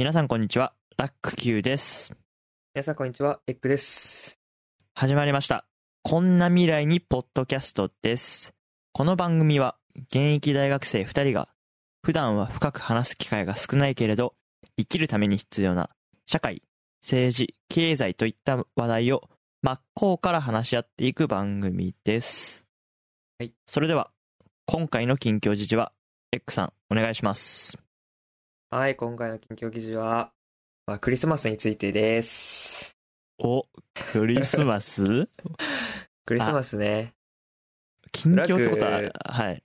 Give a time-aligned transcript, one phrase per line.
[0.00, 0.72] 皆さんこんにちは。
[0.96, 2.14] ラック Q です。
[2.74, 4.38] 皆さんこんにちは、エッグです。
[4.94, 5.66] 始まりました。
[6.02, 8.54] こんな未来にポッドキャストです。
[8.94, 11.50] この番組は現役大学生2人が
[12.02, 14.32] 普段は深く話す機会が少ないけれど
[14.78, 15.90] 生きるために必要な
[16.24, 16.62] 社会、
[17.02, 19.28] 政治、経済といった話題を
[19.60, 22.64] 真っ向から話し合っていく番組です。
[23.38, 23.52] はい。
[23.66, 24.10] それでは
[24.64, 25.92] 今回の近況時事は
[26.32, 27.89] エッグさんお願いします。
[28.70, 30.32] はい、今回の近況記事は、
[30.86, 32.96] まあ、クリスマスについてです。
[33.38, 33.66] お、
[34.12, 35.02] クリスマス？
[36.24, 37.14] クリスマスね。
[38.12, 39.62] 近況ってことははい。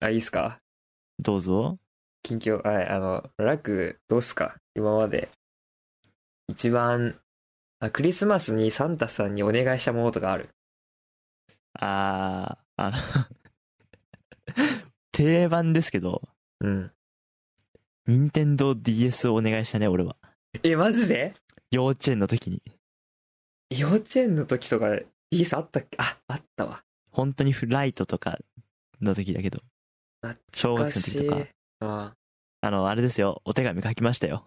[0.00, 0.60] あ、いいっすか？
[1.18, 1.78] どうぞ。
[2.22, 4.56] 近況、はい、あの、ラク、どうっすか？
[4.74, 5.30] 今まで。
[6.48, 7.18] 一番
[7.78, 10.50] あ、クリスマスにサンタさんにお願いしたものとかある？
[11.74, 12.96] あー、あの、
[15.12, 16.20] 定番ですけど、
[16.60, 16.92] うん。
[18.06, 20.16] 任天堂 DS をお願いしたね、俺は。
[20.62, 21.34] え、マジで？
[21.70, 22.62] 幼稚園の時に。
[23.70, 24.98] 幼稚園の時とか、
[25.30, 25.96] DS あったっけ？
[26.00, 26.82] あ、あったわ。
[27.10, 28.38] 本当にフライトとか
[29.00, 29.60] の時だけど。
[30.52, 31.18] 小学懐かしい。
[31.18, 32.14] 生の時とかあ
[32.64, 34.44] あの、あれですよ、お手紙書きましたよ。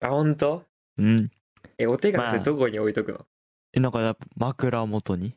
[0.00, 0.64] あ、ほんと
[0.98, 1.30] うん。
[1.78, 3.24] え、お手紙それまあどこに置いとくの、
[3.72, 5.34] え、なんか枕元に。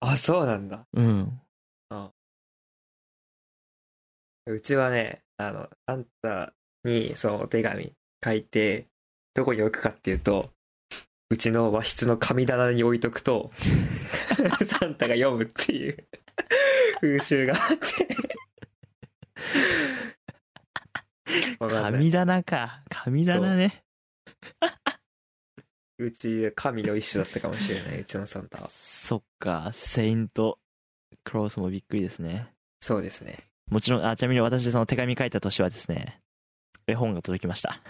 [0.00, 0.86] あ、そうなんだ。
[0.92, 1.40] うん。
[4.44, 6.52] うちはね、あの、サンタ
[6.84, 7.92] にそのお手紙
[8.24, 8.86] 書いて、
[9.34, 10.50] どこに置くかっていうと、
[11.30, 13.50] うちの和室の神棚に置いとくと、
[14.64, 16.06] サンタが読むっていう
[17.00, 18.16] 風習があって。
[21.58, 22.82] 神棚か。
[22.90, 23.82] 神棚ね。
[25.98, 28.68] うち、神の一種だったかもしれない、うちのサンタは。
[28.68, 30.58] そっか、セイント
[31.24, 32.52] クロースもびっくりですね。
[32.80, 33.38] そうですね。
[33.70, 36.20] もちろん、あ、ちなみに私その手紙書いた年はですね、
[36.86, 37.80] 絵本が届きました。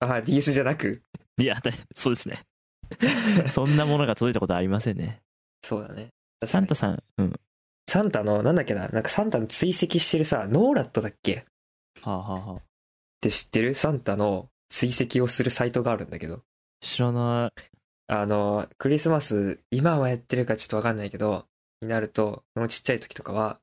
[0.00, 1.02] あ、DS じゃなく？
[1.38, 2.42] いや、だそうですね。
[3.50, 5.22] そんなものが届いたことはありませんね。
[5.62, 6.08] そうだね。
[6.44, 7.40] サンタさん、うん。
[7.88, 11.46] サンタの、なんだっけな、なんかサンタの追跡してるさ、ノーラットだっけ？
[12.02, 12.62] はあ、はあはあ、っ
[13.20, 13.74] て知ってる？
[13.74, 16.42] サンタの追跡をするサイトがあるんだけど。
[16.80, 17.62] 知らない。
[18.08, 21.46] あの、クリスマス、今はやってるかちょっとわかんないけど、
[21.80, 23.60] になると、このちっちゃい時とかは、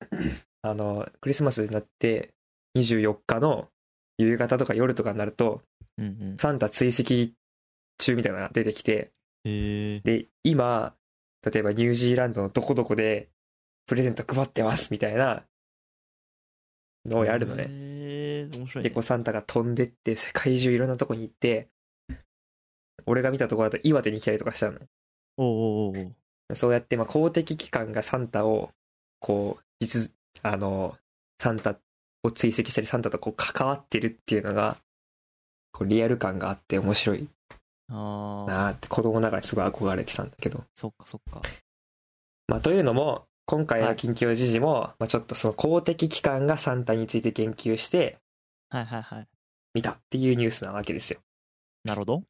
[0.62, 2.30] あの、クリスマスになって、
[2.76, 3.68] 24日の
[4.18, 5.62] 夕方とか夜とかになると、
[5.98, 6.36] うんうん。
[6.38, 7.32] サンタ追跡
[7.98, 9.12] 中みたいなのが出てきて、
[9.44, 10.94] で、今、
[11.42, 13.30] 例えばニュージーランドのどこどこで、
[13.86, 15.44] プレゼント配ってますみたいな
[17.06, 17.66] のをやるのね。
[17.68, 18.90] へえ面白い、ね。
[18.90, 21.68] で、こうサンタが飛んでって、世界中いろんなとこに行って、
[23.06, 24.78] 俺が見たところだと岩手に来たりとかしたの。
[25.36, 28.70] おうおうおうおうそうやって、まあ、公的機関がサンタを、
[29.20, 30.96] こう、実、あの、
[31.40, 31.78] サンタ
[32.22, 34.76] を追跡したり、サンタとこう関わってるっていうのが、
[35.72, 37.28] こう、リアル感があって面白い
[37.88, 40.64] ああ、なーって子供ながらにすごい憧れてたんだけど。
[40.74, 41.42] そっかそっか。
[42.46, 48.18] まあ、というのも、今回はいの近況時事も、まあ、ちょっとその公的機関がサンタについて言及して、
[48.68, 49.28] はいはいはい。
[49.74, 51.20] 見たっていうニュースなわけですよ。
[51.84, 52.22] なるほど。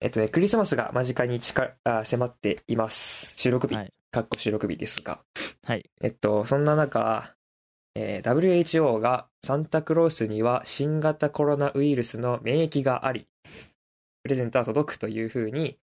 [0.00, 3.34] えっとね、クリスマスが間近に近あ迫っています。
[3.36, 3.92] 収録日、はい。
[4.10, 5.20] かっこ収録日ですが。
[5.62, 5.84] はい。
[6.00, 7.34] えっと、そんな中、
[7.98, 13.26] えー WHO がサンタクロースには新型コロナウイルスの免疫があり、
[14.22, 15.78] プレゼントは届くというふうに、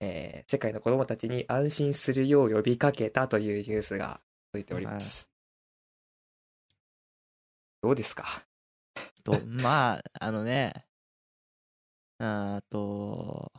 [0.00, 4.20] えー世界の子供たちに安心するよう呼びかけたというニュースが
[4.52, 5.30] 届いております。
[7.82, 8.26] どうですか？
[9.24, 10.86] と、まあ、あのね、
[12.18, 13.50] あーと、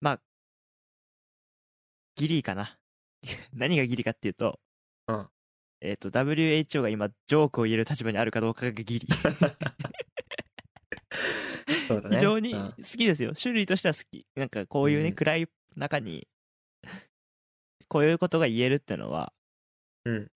[0.00, 0.20] まあ、
[2.16, 2.76] ギリかな。
[3.54, 4.58] 何がギリかっていうと、
[5.08, 5.28] うん
[5.80, 9.06] えっ、と、WHO が今、ジョークを言える立場にあるかどうかがギリ。
[11.88, 12.16] そうだね。
[12.16, 13.32] 非常にうん好きですよ。
[13.40, 14.26] 種類としては好き。
[14.34, 16.26] なんかこういうね、うん暗い中に、
[17.88, 19.32] こういうことが言えるってのは、
[20.04, 20.30] うん。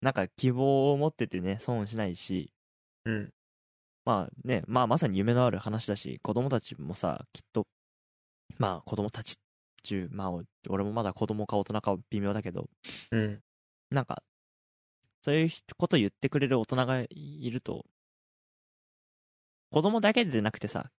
[0.00, 2.52] なんか希望を持っててね、損しないし、
[3.04, 3.30] うん。
[4.04, 7.66] まあね、まあまさに夢のある話だし、子供たちもさ、きっと、
[8.58, 9.36] まあ子供たち
[9.82, 10.32] 中、まあ
[10.68, 12.68] 俺もまだ子供か大人か微妙だけど、
[13.12, 13.40] うん。
[13.90, 14.22] なんか、
[15.22, 15.48] そういう
[15.78, 17.86] こと言ってくれる大人がいると、
[19.70, 20.90] 子供だけでなくてさ、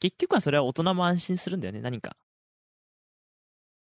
[0.00, 2.16] 結局はそれは大人も安心するんだよね、何か。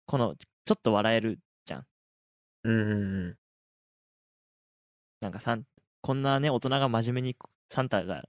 [0.05, 0.35] この、
[0.65, 1.85] ちょっと笑えるじゃん。
[2.63, 2.95] うんう
[3.29, 3.37] ん
[5.21, 5.65] なんかさん、
[6.01, 7.37] こんなね、大人が真面目に
[7.69, 8.23] サンタが、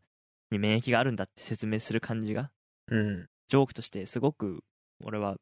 [0.51, 2.51] に免疫があるんだって説明する感じが、
[2.89, 2.99] うん。
[2.99, 3.29] うん。
[3.49, 4.63] ジョークとしてすごく、
[5.03, 5.37] 俺は、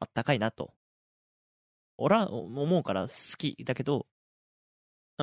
[0.00, 0.74] あったかいなと。
[1.98, 4.06] 俺は思うから好きだけど、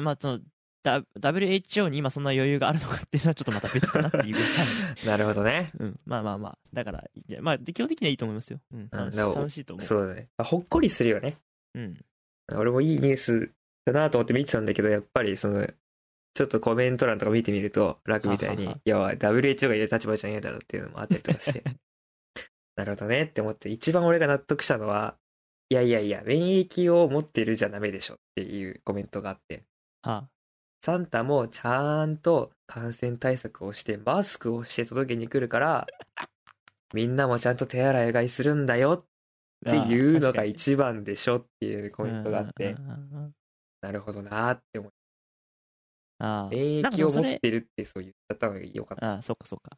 [0.01, 0.39] まあ、その、
[0.81, 4.37] だ WHO に今そんな余裕があるのかっていうのはちょっとまた別かなっていう。
[5.05, 5.71] なるほどね。
[5.77, 5.99] うん。
[6.05, 6.57] まあまあまあ。
[6.73, 7.03] だから、
[7.41, 8.61] まあ、基本的にはいいと思いますよ。
[8.73, 8.89] うん。
[8.91, 9.85] 楽し楽しいと思う。
[9.85, 10.29] そうだね。
[10.37, 11.37] ほっこりするよね。
[11.75, 11.97] うん。
[12.55, 13.51] 俺もいいニュース
[13.85, 15.67] だなと思って見てたんだけど、やっぱりその、
[16.33, 21.63] ちょっとコメント欄とか見てみると、楽みたいに、いや、WHO が言う立場じゃねえだろっていうのもあったりとかして。
[22.75, 25.17] なるほどねって思って、一番俺が納得したのは、
[25.69, 29.61] いやいやいや、免疫を持ってるじゃダメでしょっていうコメントがあって、は
[30.81, 35.87] サンタもちゃんと感染対策をして、マスクをして届けに来るから、
[36.93, 39.05] みんなもちゃんと手洗いがいするんだよ
[39.65, 39.69] あ。
[39.69, 42.75] っていうのがい一番でしょっていうコメントがあって、
[43.81, 44.97] なるほどなーって思って、
[46.19, 46.49] ああ。
[46.49, 49.13] 免疫を持ってるってそう言っちゃったのがよかった。
[49.13, 49.77] ああ、そっかそっか。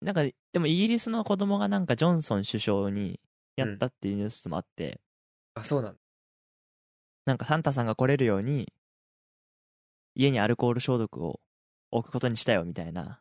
[0.00, 0.22] なんか、
[0.52, 3.20] でもイギリスの子供がなんかジョンソン首相に
[3.56, 5.00] やったっていうニュースもあって、
[5.54, 5.98] あ、そうなんだ。
[7.26, 8.72] なんかサンタさんが来れるように、
[10.16, 11.40] 家にアルコール消毒を
[11.92, 13.20] 置くことにしたよみたいな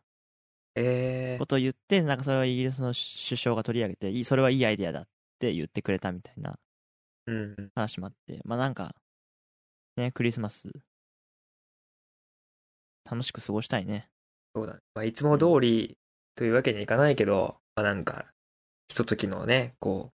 [0.75, 5.07] えことを言って、なんかそれはイギリスの首相が取り上げて、それはいいアイデアだっ
[5.39, 6.57] て言ってくれたみたいな。
[7.73, 8.95] 話もあって、まあなんか、
[9.97, 10.69] ね、クリスマス、
[13.09, 14.09] 楽しく過ごしたいね。
[14.53, 14.79] そうだね。
[14.93, 15.97] まあ、いつも通り
[16.35, 18.25] というわけにはいかないけど、まあなんか、
[18.89, 20.11] ひとときのね、こ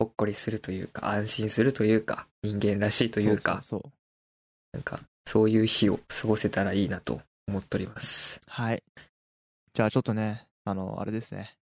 [0.00, 3.92] う、ほっこりするというか、安心するというか、人間らしいというか、そうそうそう
[4.72, 8.40] なんか、そういう日を過ごせたらいいなと思っております。
[8.46, 8.82] はい。
[9.74, 11.56] じゃあちょっとね、あの、あれですね。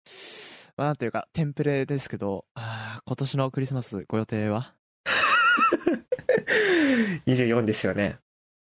[0.77, 4.73] まあなんていうか、テンプレですけど、あー今年のクリスマスご予定は？
[7.25, 8.17] 24ですよね。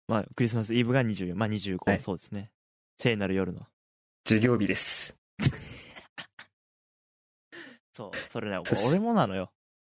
[0.07, 2.49] まあクリスマスイブが24、まあ25、はいそうですね。
[2.97, 3.61] 聖なる夜の。
[4.25, 5.15] 授業日です。
[7.93, 8.59] そう、それね、
[8.89, 9.51] 俺もなのよ。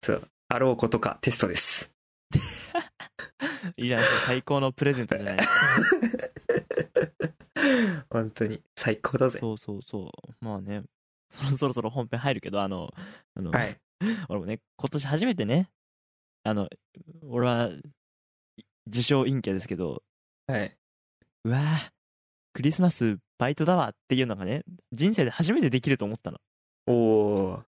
[0.03, 0.27] そう。
[0.49, 1.91] あろうことかテストです。
[3.75, 5.55] いいじゃないですか、最高のプレゼントじゃないですか。
[8.09, 9.39] 本当に、最高だぜ。
[9.39, 10.11] そうそうそう。
[10.45, 10.83] まあね、
[11.29, 12.93] そろそろそろ本編入るけど、あの、
[13.35, 13.77] あの、はい。
[14.29, 15.69] 俺もね、今年初めてね、
[16.43, 16.69] あの、
[17.21, 17.69] 俺は、
[18.85, 20.03] 自称陰キャですけど、
[20.47, 20.77] はい。
[21.43, 21.91] うわー
[22.53, 26.39] クリスマスバイトだわっていうのがね、人生で初めてできると思ったの。
[26.87, 27.63] おー。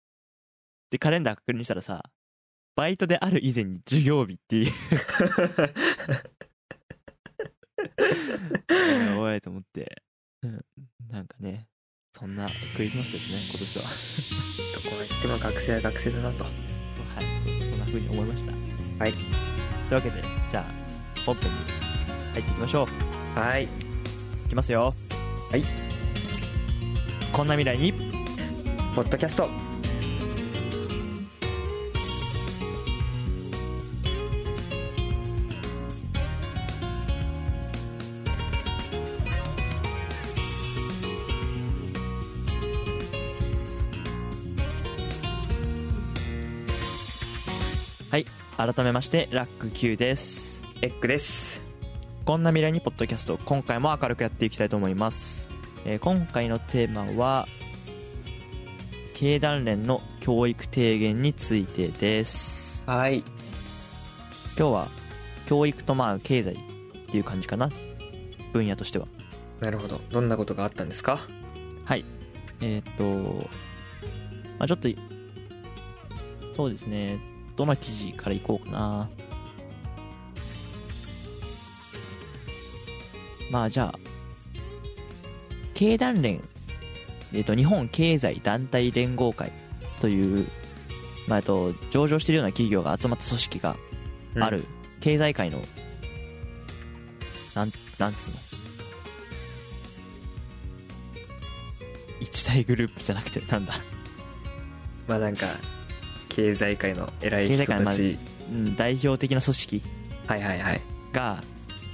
[0.91, 2.05] で、カレンダー確認したらさ、
[2.79, 4.73] バイトである以前に授業日っていう、
[9.19, 10.01] おいと思って、
[10.45, 10.61] うん
[11.11, 11.67] なんかね、
[12.17, 12.47] そんな
[12.77, 13.85] クリスマスですね、今年は。
[14.77, 16.45] どこまで行っても学生は学生だなと。
[16.45, 16.53] はい、
[17.73, 18.53] そんな風に思いました。
[19.03, 19.13] はい。
[19.13, 19.25] とい
[19.91, 20.65] うわけで、じゃあ、
[21.27, 21.57] 本編に
[22.35, 22.87] 入っていきましょ
[23.37, 23.39] う。
[23.41, 23.65] はい。
[23.65, 23.69] い
[24.49, 24.95] きますよ。
[25.51, 25.65] はい。
[27.33, 27.93] こんな未来に、
[28.95, 29.49] ポッドキャスト。
[48.59, 50.65] 改めまして、ラック Q です。
[50.83, 51.63] エッグです。
[52.25, 55.47] こんな未来にポッドキャスト、今回も明るくやっていきたいと思います。
[55.85, 57.47] えー今回のテーマは、
[59.15, 62.83] 経団連の教育提言についてです。
[62.85, 63.19] はい。
[63.19, 64.89] 今日は、
[65.47, 66.57] 教育とまあ経済っ
[67.12, 67.69] ていう感じかな。
[68.53, 69.07] 分野としては。
[69.61, 70.00] なるほど。
[70.11, 71.21] どんなことがあったんですか？
[71.85, 72.05] はい。
[72.61, 73.49] えーっと、
[74.59, 74.88] まあちょっと、
[76.57, 77.21] そうですね。
[77.59, 79.11] どの記事からいこうかな。
[83.50, 83.99] まあじゃあ、
[85.75, 86.41] 経団連、
[87.33, 89.50] えーっと、日本経済団体連合会
[90.00, 90.47] という、
[91.27, 93.77] まあえっと、上場しているような企業が集まった組織が
[94.38, 94.65] ある、
[95.00, 95.59] 経済界の、
[97.57, 98.37] なん、なんつうの？
[102.21, 103.75] 一大グループじゃなくて、なんだ？
[105.09, 105.47] まあなんか、
[106.38, 108.16] 経済界の偉い人経済界のたち。
[108.52, 109.83] うん代表的な組織
[110.26, 110.80] はいはいはい。
[111.12, 111.42] が、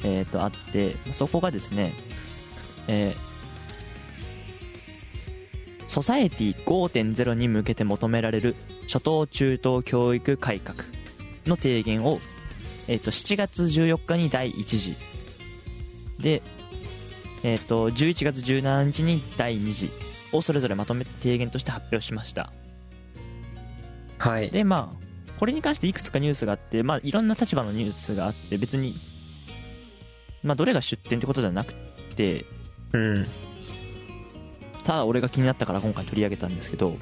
[0.04, 1.92] えー、とあってそこがですね、
[2.86, 3.34] えー
[5.88, 8.56] ソサエティ5.0に向けて求められる
[8.88, 10.78] 初等中等教育改革
[11.46, 12.18] の提言を、
[12.88, 14.96] えー、と7月14日に第1次
[16.20, 16.42] で、
[17.44, 22.52] えー、と11月17日に第2次をそれぞれまとめて提言として発表しました
[24.28, 24.50] はい。
[24.50, 25.04] でまあ
[25.38, 28.94] これに関していくつかニュースがあってまあいろんな立場のニュースがあって別に
[30.42, 31.74] まあどれが出典ってことではなく
[32.16, 32.44] て
[32.92, 33.26] うん。
[34.84, 36.96] ただ俺が気になったから今回取り上げたんですけど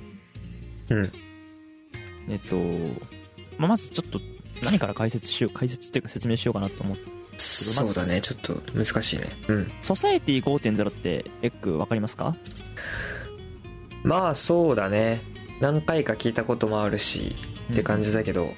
[0.90, 1.12] うん。
[2.28, 2.56] えっと、
[3.58, 4.20] まあ、まずちょっと
[4.64, 6.96] 何から解説しよう解説っていうか説明しようかなと思っ
[7.38, 12.36] そうだねちょっと難しいねうんソサエティ5.0ってエッグわかりますか？
[14.04, 15.20] まあそうだね
[15.62, 17.36] 何回か聞いたこともあるし
[17.72, 18.52] って感じだけど、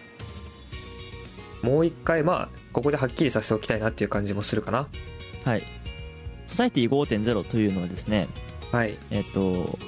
[1.62, 4.88] もう一回まあここではっきりさせておきたいなっていう感じもするかな。
[5.44, 5.62] はい。
[6.46, 8.26] ソサエティ5.0というのはですね
[8.72, 8.96] はい。
[9.10, 9.78] えっ、と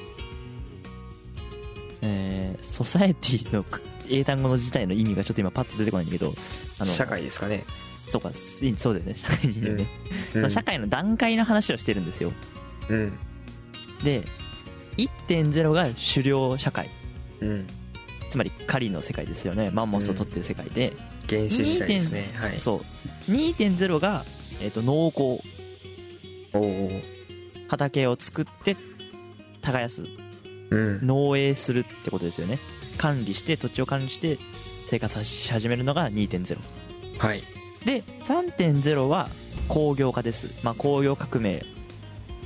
[2.03, 3.65] えー、ソサエティの
[4.11, 6.35] 英単語の自体の意味がちょっと今パッと出てこないんだけど
[6.81, 7.65] あの社会ですかね。
[8.09, 9.15] そうかすそうだよね。
[9.15, 9.87] 社会人だよね、
[10.27, 10.33] うん。
[10.33, 12.31] その社会の段階の話をしてるんですよ。
[12.91, 13.19] うん。
[14.05, 14.23] で
[14.99, 16.91] 1.0が狩猟社会
[17.41, 17.67] うん。
[18.31, 19.71] つまり狩りの世界ですよね。
[19.71, 20.93] マンモスを取ってる世界で、
[21.29, 22.31] 原始時代ですね。
[22.35, 22.59] はい。
[22.59, 22.79] そう。
[23.31, 24.25] 2.0が、
[24.61, 25.43] えー、と農耕。
[27.69, 28.77] 畑を作って
[29.63, 30.05] 耕す。
[30.71, 31.07] うん。
[31.07, 32.59] 農営するってことですよね。
[32.99, 34.39] 管理して土地を管理して
[34.89, 36.59] 生活し始めるのが2.0
[37.19, 37.43] はい。
[37.85, 39.29] で3.0は
[39.69, 41.63] 工業化です、まあ、工業革命。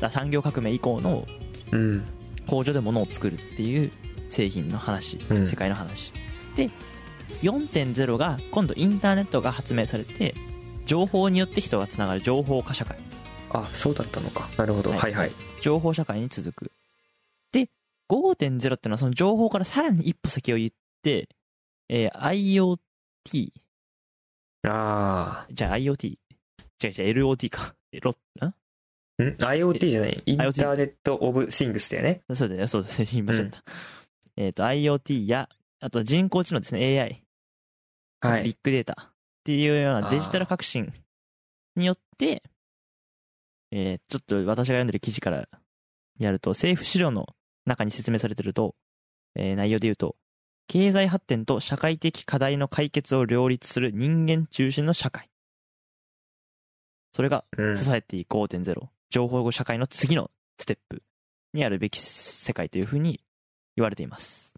[0.02, 1.26] あ産業革命以降の
[1.72, 2.04] うん。
[2.46, 3.92] 工場で物を作るっていう
[4.30, 5.46] 製品の話、うん。
[5.48, 6.12] 世界の話。
[6.56, 6.70] で
[7.42, 10.34] 4.0が今度インターネットが発明されて
[10.86, 12.96] 情報によって人がつながる情報化社会。
[13.50, 14.48] あそうだったのか。
[14.56, 14.90] なるほど。
[14.90, 14.98] はい。
[15.00, 15.32] はいはい。
[15.60, 16.72] 情報社会に続く。
[17.52, 17.68] で
[18.08, 20.70] 5.0っていうのはその情報からさらに一歩先を言っ
[21.02, 21.28] て、
[21.88, 22.78] えー
[23.32, 23.50] IoT
[24.66, 27.74] あじゃあ IoT 違う違う LOT か。
[27.92, 28.14] えロん？
[28.40, 28.54] あん
[29.18, 30.22] IoT じゃない。
[30.26, 32.22] インターネット・オブ・シングスだよね。
[32.32, 33.62] そうだよそうですね言いました、
[34.40, 37.22] えっ、と IoT やあと人工知能ですね AI
[38.22, 38.42] はい。
[38.42, 39.10] ビッグデータ。
[39.10, 39.12] っ
[39.44, 40.92] ていうようなデジタル革新
[41.76, 42.42] によって、
[43.70, 45.46] えーちょっと私が読んでる記事から
[46.18, 47.26] やると、政府資料の
[47.66, 48.74] 中に説明されてると、
[49.34, 50.16] えー内容で言うと、
[50.68, 55.28] 経済発展と社会的課題の解決を両立する人間中心の社会。
[57.12, 57.76] それが、うん。
[57.76, 61.02] ソサエティ5.0、情報社会の次のステップ
[61.52, 63.20] にあるべき世界というふうに
[63.76, 64.54] 言われています。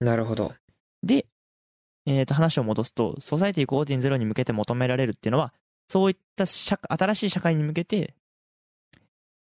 [0.00, 0.54] なるほど
[1.02, 1.26] で、
[2.06, 5.52] えー、と話を戻すと、ソサエティ5.0に向けて求められるっていうのは、
[5.88, 8.14] そういった社新しい社会に向けて、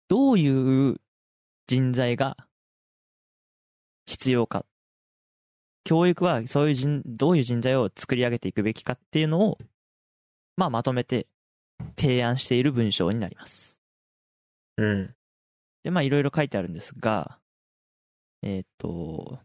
[0.09, 1.01] どういう
[1.67, 2.37] 人材が
[4.07, 4.65] 必要か。
[5.85, 9.59] 教育はそういう人、どういう人材を作り上げていくべきかっていうのを、
[10.57, 11.27] まあまとめて
[11.97, 13.79] 提案している文章になります。
[14.77, 15.15] うん
[15.85, 17.39] で、まあいろいろ書いてあるんですが、
[18.43, 19.39] えっ、と、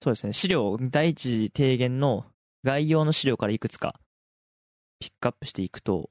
[0.00, 2.26] そうですね、資料、第一次提言の
[2.64, 4.00] 概要の資料からいくつか
[4.98, 6.10] ピックアップしていくと、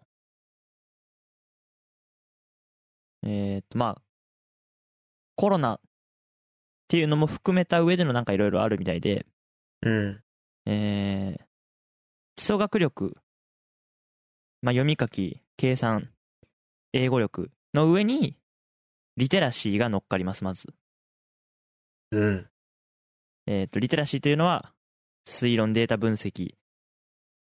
[3.24, 4.02] えっ、と、まあ、
[5.36, 5.80] コロナっ
[6.88, 9.26] ていうのも含めた上でのなんかいろいろあるみたいで、
[9.82, 10.24] うん。
[10.66, 11.52] えー
[12.36, 13.16] 基礎学力、
[14.64, 16.10] まあ、読み書き、計算、
[16.92, 18.38] 英語力の上に、
[19.18, 20.68] リテラシーが乗っかります、まず。
[22.12, 22.48] うん
[23.48, 24.74] えっ、と、リテラシーというのは、
[25.28, 26.56] 推論、データ分析、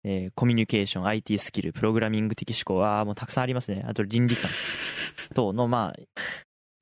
[0.03, 3.83] えーコミュニケーション、IT スキル、プログラミング的思考、ああ、もうたくさんありますね。
[3.87, 4.49] あと、倫理観
[5.35, 5.99] 等の、まあ、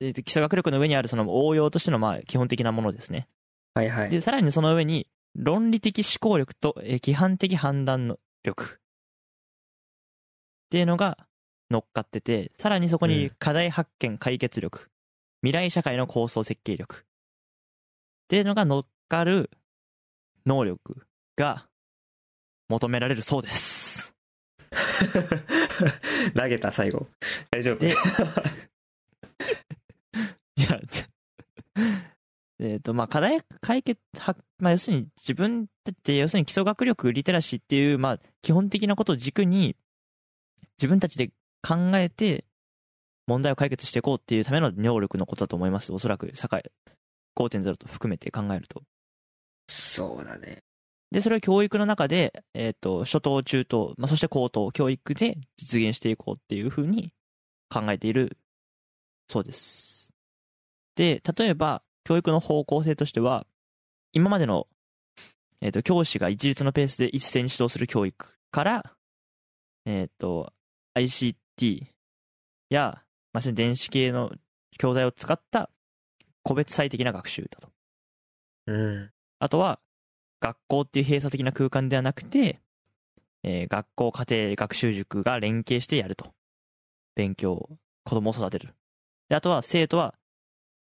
[0.00, 3.28] えーと基礎学力の上にあるその応用としての、まあ、基本的なものですね。
[3.74, 8.64] はいはいで、さらにその上に、論理的思考力と、えー規範的判断の力。
[8.64, 8.78] っ
[10.70, 11.18] ていうのが
[11.70, 14.90] 乗っかってて、さらにそこにうん課題発見解決力、
[15.42, 16.96] 未来社会の構想設計力。
[16.96, 16.98] っ
[18.28, 19.50] ていうのが乗っかる
[20.46, 21.66] 能力が
[22.68, 24.14] 求められるそうです。
[26.36, 27.08] 投げた最後
[27.50, 27.90] 大丈夫で
[30.56, 30.80] いや、
[32.60, 39.76] えっと、まあ、課題解決は、まあ、要するに自分って、要するに基礎学力、リテラシーっていう、まあ、基本的なことを軸に、
[40.78, 41.30] 自分たちで
[41.62, 42.44] 考えて、
[43.26, 45.92] 問題を解決していこうっていうための能力のことだと思います。
[45.92, 46.64] おそらく、社会
[47.36, 48.82] 5.0と含めて考えると。
[49.68, 50.62] そうだね
[51.12, 57.12] で、それを教育の中で、えっ、と、初等、中等、まあ、そして高等、教育で実現していこうっていうふうに
[57.68, 58.36] 考えている
[59.28, 60.12] そうです。
[60.96, 63.46] で、例えば、教育の方向性としては、
[64.12, 64.66] 今までの、
[65.60, 68.96] えっ、と、教師が一律のペースで一斉に指導する教育から、
[69.84, 70.52] えっ、と、
[70.96, 71.36] ICT
[72.68, 73.02] や、
[73.32, 74.32] まあ、電子系の
[74.78, 75.70] 教材を使った
[76.42, 77.68] 個別最適な学習だと。
[78.66, 79.80] うんあとは、
[80.40, 82.60] 学校っていう閉鎖的な空間ではなくて、
[83.42, 86.34] えー学校、家庭、学習塾が連携してやると。
[87.14, 87.68] 勉強、
[88.04, 88.74] 子供を育てる。
[89.28, 90.14] で、あとは生徒は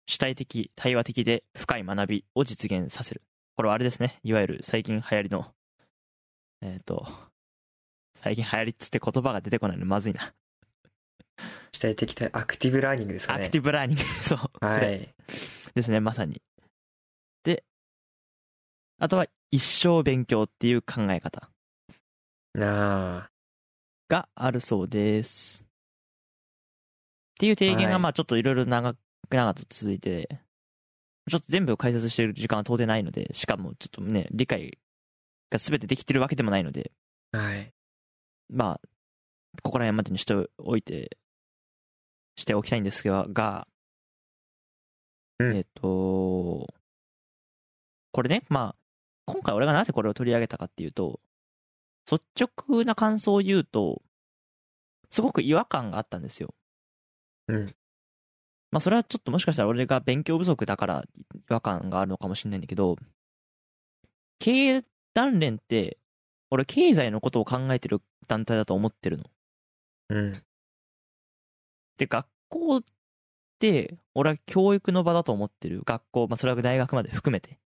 [0.07, 3.23] 主体的、対話的で深い学びを実現させる。
[3.57, 4.19] これはあれですね。
[4.23, 5.53] いわゆる最近流行りの
[6.63, 7.07] えっ、と、
[8.17, 10.35] 最近流行りっつって言葉が出てこないのまずいな。
[11.73, 13.43] 主体的アクティブラーニングですかね。
[13.43, 14.65] アクティブラーニング、 そう。
[14.65, 15.15] はい。
[15.75, 16.41] ですね、まさに。
[17.45, 17.65] で、
[18.99, 21.51] あとは一生勉強っていう考え方
[22.55, 23.31] なあ。
[24.09, 25.65] があるそうです。
[25.65, 25.67] っ
[27.39, 30.41] ていう提言はいがまあちょっといろいろ長く長く続いて、
[31.29, 34.79] ちょっと全部解説している時間は到底ないので、しかもちょっとね、理解
[35.51, 36.93] が全てできてるわけでもないので、
[37.33, 37.73] はい。
[38.49, 38.81] まあ、
[39.63, 41.19] ここら辺までにしておいて、
[42.37, 43.67] しておきたいんですが、が
[45.39, 46.67] うんえっ、と、
[48.13, 48.77] これね、まあ、
[49.27, 51.21] 今回俺がなぜこれを取り上げたかっていうと、
[52.11, 54.03] 率直な感想を言うと、
[55.11, 56.55] すごく違和感があったんですよ。
[57.49, 57.75] うん。
[58.71, 62.97] まあそれはちょっともしかしたら俺が勉強不足だから違和感があるのかもしれないんだけど、
[64.39, 65.99] 経営団連って、
[66.51, 69.25] 俺経済のことを考えてる団体だと思ってるの。
[70.11, 70.43] うん。
[71.97, 72.83] で、学校っ
[73.59, 75.83] て、俺は教育の場だと思ってる。
[75.85, 77.59] 学校、まあそれは大学まで含めて。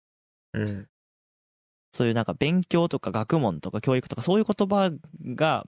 [0.53, 0.89] うん。
[1.93, 4.93] そういうなんか勉強とか学問とか教育とかそういう言葉
[5.35, 5.67] が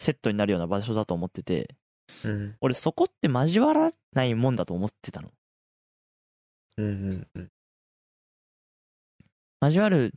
[0.00, 1.76] セットになるような場所だと思ってて、
[2.24, 2.56] うん。
[2.60, 5.30] 俺そこって交わらないもんだと思ってたの。
[6.76, 7.28] うん。
[7.34, 7.50] うん。
[9.60, 10.12] 交わる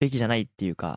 [0.00, 0.96] べきじゃないっていうか、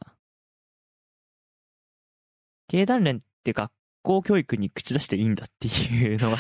[2.68, 6.38] 経団連って学校教育に口出していいんだっていうのが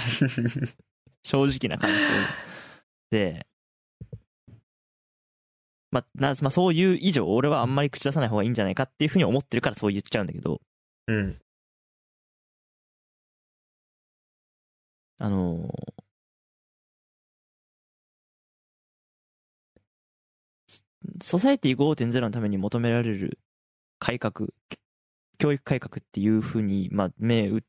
[1.23, 1.97] 正直な感想
[3.11, 3.47] で、
[5.91, 10.61] まあ、なまあ、そういう以上、俺はあんまり口出さない方がいいんじゃないかっていうふうに思ってるからそう言っちゃうんだけど、
[11.07, 11.41] うん。
[15.19, 16.01] あのー
[21.23, 23.39] ソサエティ5.0のために求められる
[23.99, 24.49] 改革、
[25.41, 27.63] 教育改革っていうふうに、まあ、目打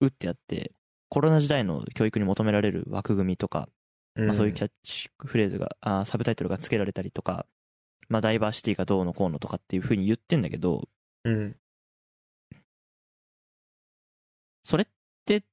[0.00, 0.72] 打ってあって、
[1.10, 3.68] コロナ時代の教育に求められる枠組みとか、
[4.14, 7.44] まあ、そういうキャッチフレーズが、あーサブタイトルが付けられたりとか、
[8.08, 10.88] まあ、ダイバーシティがどうのこうのとかっていうふうに言ってんだけど、
[11.24, 11.56] うん。
[14.62, 14.86] それっ
[15.26, 15.44] て、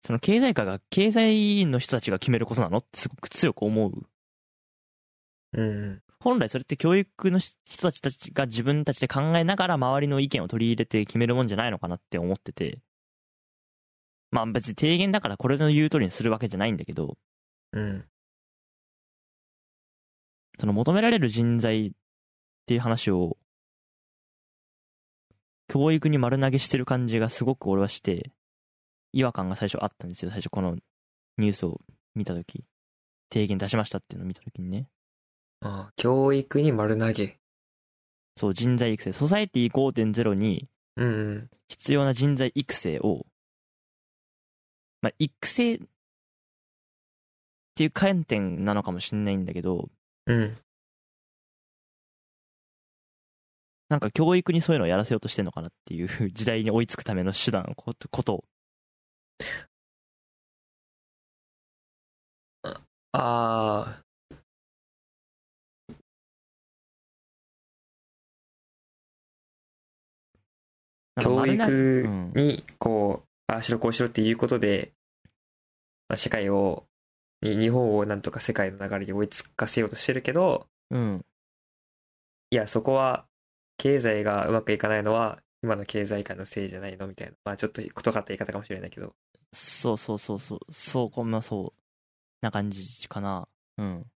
[0.00, 4.06] その経済界が、経済の人たちが決めることなのってすごく強く思う。
[5.52, 6.02] うん。
[6.20, 12.78] 本来それって教育の人たちたちが自分たちで考えながら周りの意見を取り入れて決めるもんじゃないのかなって思ってて。
[14.30, 17.16] まあ別に提言だからこれの言う通りにするわけじゃないんだけど、
[17.72, 18.04] うん。
[20.58, 21.90] その求められる人材っ
[22.66, 23.38] ていう話を、
[25.68, 28.30] 教育に丸投げしてる感じがすごく俺はして、
[29.12, 30.30] 違和感が最初あったんですよ。
[30.30, 30.76] 最初この
[31.38, 31.80] ニュースを
[32.14, 32.64] 見たとき。
[33.32, 34.88] 提言出しましたっていうのを見たときにね。
[35.60, 37.38] ああ教育に丸投げ。
[38.36, 39.12] そう、人材育成。
[39.12, 41.50] ソサエティ5.0にうんうん。
[41.68, 43.26] 必要な人材育成を、
[45.02, 45.78] まあ、育成っ
[47.74, 49.88] ていう観点なのかもしれないんだけど、
[50.26, 50.56] うん。
[53.88, 58.44] なんか教育にそういうのをやらせようとしてんのかなっていう 時代に追いつくための手段ことことを。
[63.12, 64.09] ああ。
[71.20, 74.92] 教育うんに、こう、ああしろこうしろっていうことで、
[76.08, 76.86] まあ、社会を、
[77.42, 81.24] に日本をなんとか世界の流れに追いつかせようとしてるけど、うん。
[82.50, 83.26] いや、そこは、
[83.78, 87.34] 経済がうまくいかないのは、今の経済界のせいじゃないのみたいな。
[87.44, 89.14] まあちょっとことがった言い方かもしれないけど。
[89.52, 91.80] そうそうそうそう、そう、こんなそう、
[92.40, 93.48] な感じかな。
[93.78, 94.00] うん。
[94.00, 94.08] だか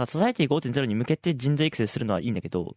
[0.00, 2.76] ら、ソサイティ5.0に向けて人材育成するのはいいんだけど、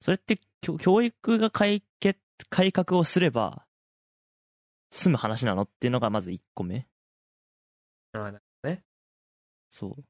[0.00, 2.18] それって、教教育が解決、
[2.50, 3.64] 改革をすれば、
[4.90, 6.88] 済む話なのっていうのがまず1個目。
[8.12, 8.40] ああ、な
[9.70, 10.04] そう。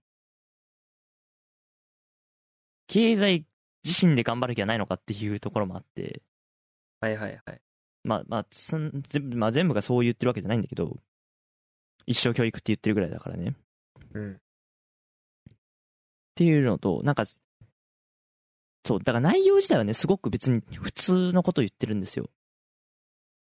[2.86, 3.46] 経済
[3.84, 6.22] 自身で頑張る気はないのかっていうところもあって、
[7.00, 7.60] はいはいはい。
[8.04, 10.96] まあまあ、そん全部まあ、全部がそう言ってるわけじゃないんだけど、
[12.06, 13.56] 一生教育って言ってるぐらいだからね。
[14.14, 14.34] うん。
[14.34, 14.38] っ
[16.36, 17.24] ていうのと、なんか、
[18.86, 22.30] そう、だから内容自体はね、すごく別に普通のことを言ってるんですよ。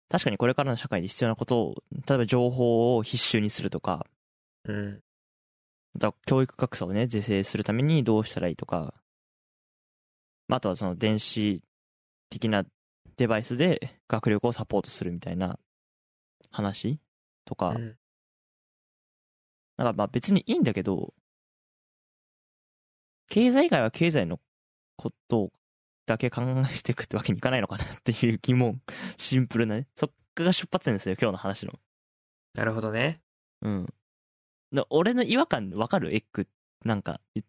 [0.08, 4.06] 確かにこれからの社会で必要なことを、例えば情報を必修にするとか、
[4.64, 5.00] うん。
[5.96, 8.94] だ教育格差をね、是正するためにどうしたらいいとか、
[10.48, 11.62] まああとはその電子
[12.30, 12.64] 的な
[13.16, 15.58] デバイスで学力をサポートするみたいな
[16.50, 16.98] 話
[17.44, 17.96] とか、うん
[19.76, 21.14] なんかまあ別にいいんだけど、
[23.28, 24.40] 経済界は経済の
[24.98, 25.50] こと
[26.06, 28.82] だけ考えていくってわけにいかないのかなっていう疑問。
[29.16, 29.86] シンプルなね。
[29.96, 31.72] そっから出発点ですよ、今日の話の。
[32.54, 33.22] なるほどね。
[33.62, 33.86] うん。
[34.74, 36.12] だ俺の違和感わかる？
[36.14, 36.46] エッグ。
[36.84, 37.40] なんか、い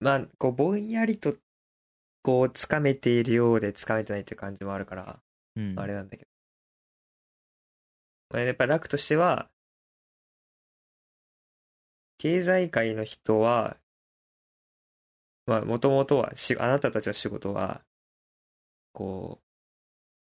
[0.00, 1.36] まあ、こう、ぼんやりと、
[2.22, 5.22] こう、つかめているようでつかめてないっていう感じもあるから、
[5.56, 5.78] うん。
[5.78, 6.30] あれなんだけど。
[8.30, 9.50] まあ、やっぱ楽としては、
[12.18, 13.76] 経済界の人は、
[15.46, 17.82] まあ、もともとはし、あなたたちの仕事は、
[18.92, 19.44] こう、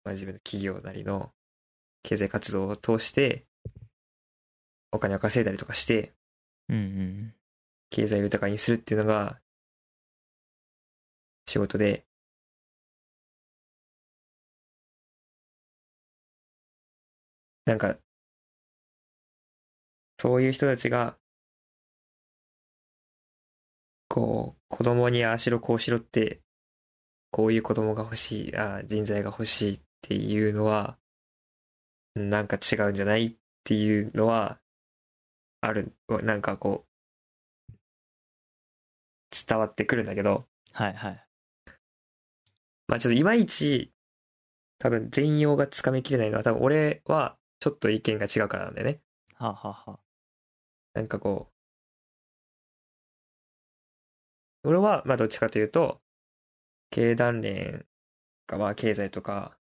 [0.05, 1.33] まあ、自分の企業なりの
[2.03, 3.45] 経済活動を通して、
[4.91, 6.13] お金を稼いだりとかして、
[6.69, 7.35] うんうん。
[7.89, 9.39] 経済を豊かにするっていうのが、
[11.45, 12.05] 仕事で、
[17.65, 17.97] なんか、
[20.17, 21.17] そういう人たちが、
[24.13, 26.43] こう、子供にああしろこうしろって、
[27.31, 30.99] こういう子供が欲しい、ああ人材が欲しいっていうのは、
[32.13, 34.59] なんか違うんじゃないっていうのは、
[35.61, 36.85] ある、なんかこ
[37.71, 37.75] う、
[39.31, 41.27] 伝わってくるんだけど、はいはい。
[42.87, 43.91] まあちょっといまいち、
[44.77, 49.01] 多分全容がつかみきれないのは多分俺はちょっと意見が違うからなんだよね。
[49.33, 49.99] はあ、はあはあ、
[50.93, 51.52] なんかこ
[54.63, 56.01] 俺はまあどっちかというと、
[56.91, 57.85] 経団連
[58.47, 59.57] がまあ経済とか、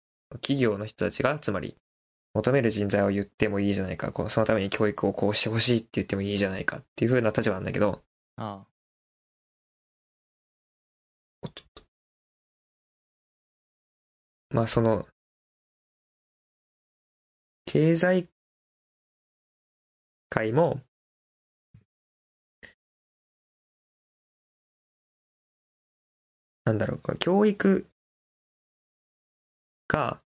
[0.41, 1.77] 企業の人たちが、つまり
[2.33, 8.03] 求める人材を言ってもいいじゃないか、こうそのために教育をこうしてほしいって言ってもいいじゃないかっていう風な立場なんだけど、
[8.37, 8.65] あ
[14.49, 15.05] まあその、
[17.65, 18.29] 経済
[20.29, 20.81] 界も、
[26.67, 27.87] なんだろう、教育
[29.87, 30.21] が、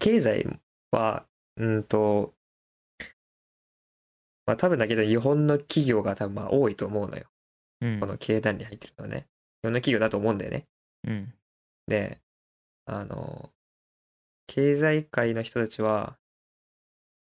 [0.00, 0.46] 経済
[0.92, 1.26] は、
[1.58, 2.32] うんと、
[4.46, 7.26] まあ多分だけど日本の企業が多分まあ多いと思うのよ。
[7.82, 8.06] うんこ。
[8.06, 9.26] の経団に入ってるのはね。
[9.60, 10.66] 日本の企業だと思うんだよね。
[11.06, 11.34] うん。
[11.86, 12.22] で、
[12.86, 13.50] あの、
[14.46, 16.16] 経済界の人たちは、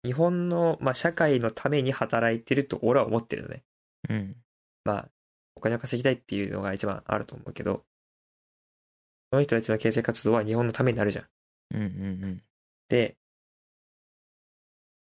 [0.05, 3.65] 日本の、まあ、社会のために働いてると俺は思ってるのね。
[4.09, 4.37] うん。
[4.85, 5.09] まあ、
[5.55, 7.85] お金を稼ぎたいっていうのが一番あると思うけど、
[9.31, 11.27] その人たちの経済活動は日本のためになるじゃん。
[11.75, 11.83] うん。
[11.83, 12.43] うん。
[12.89, 13.17] で、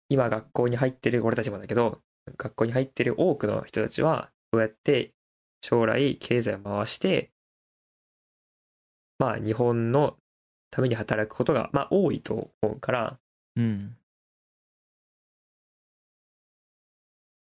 [0.10, 2.02] 今学校に入ってる俺たちもだけど、
[2.38, 5.14] 学校に入ってる多くの人たちは、どうやって
[5.62, 7.32] 将来経済を回して、
[9.20, 10.18] まあ日本の
[10.72, 13.20] ために働くことが、まあ多いと思うから、
[13.56, 13.96] うん。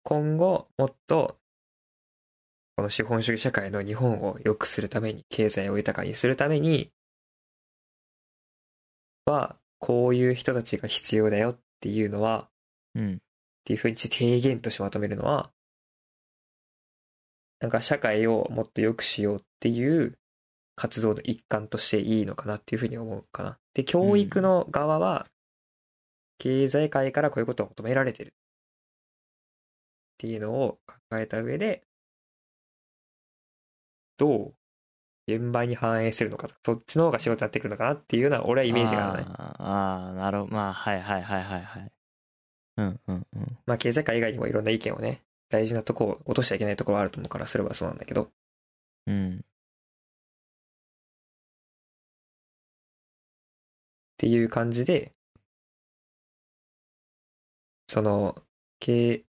[0.02, 1.39] 今後もっと、
[2.80, 6.90] この資本主義社会の日本を良くするために、経済を豊かにするために、
[9.26, 12.48] は、こういう人たちが必要だよっていうのは、
[12.94, 13.14] うん。
[13.16, 13.18] っ
[13.64, 15.52] ていうふうに提言としてまとめるのは、
[17.58, 20.18] なんか社会をもっと良くしようっていう
[20.74, 23.58] 活動の一環としていいのかなっていうふうに思うかな。
[23.74, 25.26] で、教育の側は、
[26.38, 28.32] 経済界からこういうことを求められてるっ
[30.16, 31.82] ていうのを考えた上で、
[34.20, 34.54] ど
[35.28, 39.28] う現場に反映するのかとか、そっちの方が仕事になってくるのかなっていうような俺はイメージがあるね。
[39.32, 40.52] あーあー、なるほど。
[40.52, 41.92] まあ、はいはいはいはいはい。
[42.76, 43.58] うんうんうん。
[43.66, 48.30] まあ経済界以外にもいろんな意見をね、大事なとこを落としちゃいけないところはあると思うから、それはそうなんだけど。
[49.06, 49.38] うん。
[49.38, 49.42] っ
[54.18, 55.14] ていう感じで、
[57.88, 58.36] その、
[58.78, 59.24] 経、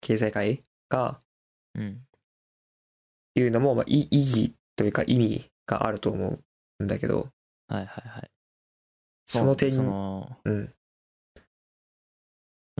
[0.00, 1.20] 経済界が
[1.74, 2.05] うん。
[3.36, 6.38] 言うのも、まあ、い意義というか意味があると思
[6.80, 7.28] うんだけど、
[7.68, 8.30] はいはいはい。
[9.26, 10.72] その点その、うん、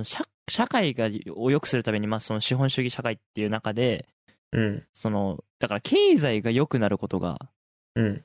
[0.03, 4.09] 社社会がを良くするために、まあ、その資本主義社会っていう中で、
[4.53, 7.38] うん、その、だから経済が良くなることが、
[7.95, 8.25] うん、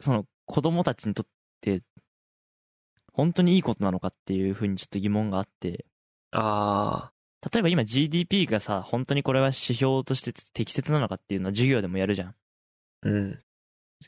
[0.00, 1.26] その子供たちにとっ
[1.60, 1.82] て、
[3.12, 5.84] 本当にいいことなのかっていうふうにちょっと疑問があって、
[6.32, 7.12] あ
[7.52, 12.34] 例えば今 GDP がさ、本当にこれは指標として適切なのかっていうのは授業でもやるじゃん。
[13.04, 13.38] ー、うん。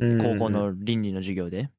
[0.00, 1.70] うん高校の倫理の授業で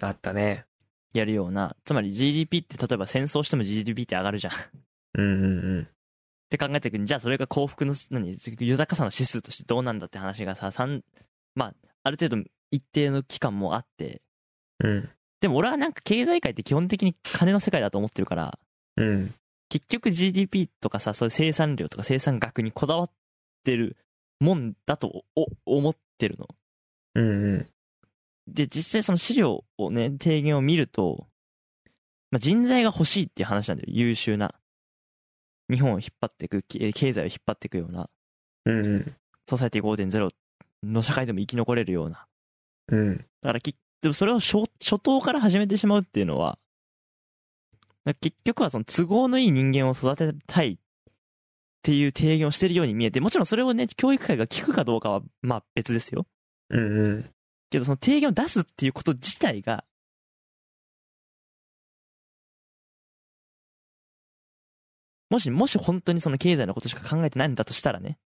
[0.00, 0.64] あったね。
[1.12, 4.52] やるような、つまり GDP って例えば戦争しても GDP って上がるじゃん。
[4.52, 4.56] っ
[5.14, 5.88] うんうんうん。
[6.48, 11.02] て考えていくに、じゃあそれが幸福の、何、豊かさの指数としてどうなんだって話がさ、三
[11.54, 14.22] まあ、ある程度一定の期間もあって、
[14.82, 15.08] うん、
[15.40, 18.58] でも俺はなんか経済界って基本的に金の世界だと思ってるから、
[18.96, 19.34] うん、
[19.70, 23.10] 結局 GDP とかさ、そういう生産量とか生産額にこだわっ
[23.64, 23.96] てる
[24.40, 26.48] もんだとお思ってるの。
[27.14, 27.66] うんうん。
[28.48, 31.28] で、実際その資料をね、提言を見ると、
[32.30, 33.88] まあ、人材が欲しいっていう話なんだよ。
[33.90, 34.54] 優秀な。
[35.70, 38.10] 日本を引っ張っていく、経経済を引っ張っていくような、
[38.64, 39.16] うんうん。
[39.48, 40.30] ソサイティ5.0
[40.82, 42.26] の社会でも生き残れるような。
[42.88, 43.16] うん。
[43.18, 46.58] だからき、でもそれを初初頭から始めてしまうっていうのは、
[48.04, 50.76] 結局はその都合のいい人間を育てたいっ
[51.82, 56.26] ていう提言をしてるように見えて、もちろんそれをね、教育会が聞くかどうかは、まあ別ですよ。
[56.70, 57.30] うんうん。
[57.70, 59.84] けどその提言を出すっていうこと自体が、
[65.30, 68.18] もし、もし本当にその経済のことしか考えてないんだとしたらね、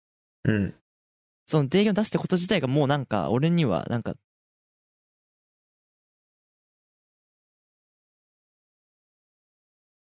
[0.44, 0.74] うん。
[1.46, 4.14] その提言を出すってこと自体がもうなんか、俺にはなんか、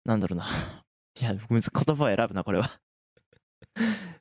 [0.09, 0.45] なんだろうな。
[1.21, 2.67] いや、むず言葉を選ぶな、これは。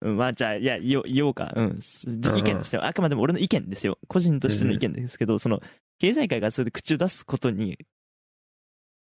[0.00, 1.52] うんまあ、じゃあ、いや、言おうか。
[1.54, 1.78] うん。
[2.36, 4.00] 意見としては、あくまでも俺の意見ですよ。
[4.08, 5.60] 個人としての意見ですけど、その、
[6.00, 7.78] 経済界がそれで口を出すことに、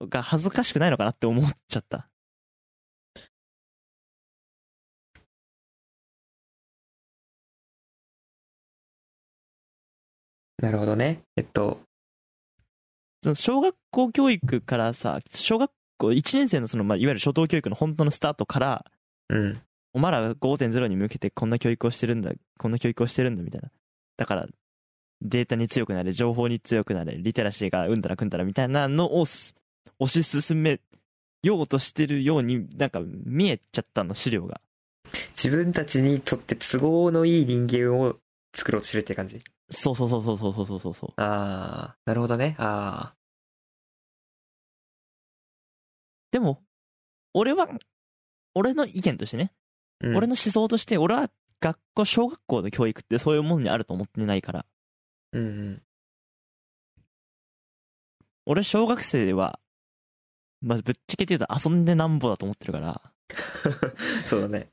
[0.02, 2.10] が恥ずかしくないのかなって思っちゃった。
[10.58, 11.22] なるほどね。
[11.38, 11.80] えっと、
[13.24, 18.86] その小学校教育からさ、小学校1年生のその、まあ、いわゆる初等教育の本当のスタートから、
[19.30, 19.62] うん。
[19.94, 23.70] お前らが5.0に向けてこんな教育をしてるんだ、こんな教育をしてるんだみたいな。
[24.18, 24.48] だから、
[25.22, 29.56] データに強くなれ、情報に強くなれ、リテラシーがうんだらくんだらみたいなのをす
[30.02, 30.82] 推し進め
[31.44, 34.60] ようとしてるように、なんか見えちゃったの、資料が。
[35.30, 38.18] 自分たちにとって都合のいい人間を
[38.54, 39.42] 作ろうとしてるって感じ。
[39.74, 41.22] そうそうそうそうそうそうそうそう。
[41.22, 42.56] ああ、なるほどね。
[42.60, 43.16] あ
[46.32, 46.64] でも、
[47.34, 47.68] 俺は、
[48.56, 49.52] 俺の意見としてね、
[50.04, 54.66] あ、うん、俺の思想として、俺は学校、小学校の教育ってそういうもんにあると思ってないから、
[55.32, 55.84] うんうん。
[58.46, 59.60] 俺小学生では、
[60.62, 63.02] まあ、ぶっちゃけて言うと遊んでなんぼだと思ってるから、
[64.26, 64.70] そうだね。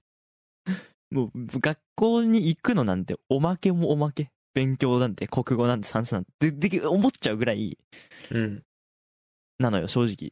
[1.10, 4.30] もう学校に行くのなんておまけもおまけ。
[4.54, 7.78] 勉強なんて国語なんて算数なんて、で、で、思っちゃうぐらい
[8.30, 8.62] うん。
[9.58, 10.30] なのよ、正直。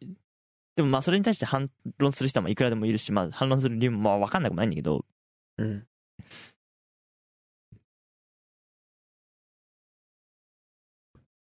[0.76, 5.04] でもまあそれに対して反論する人もいくらでもいるし、まあ反論する理由もまあわかんなくもないんだけど、
[5.58, 5.86] うん。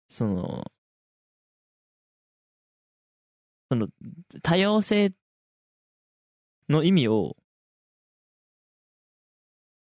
[0.09, 0.65] その、
[3.71, 3.89] その、
[4.43, 5.13] 多様性
[6.69, 7.37] の意味を、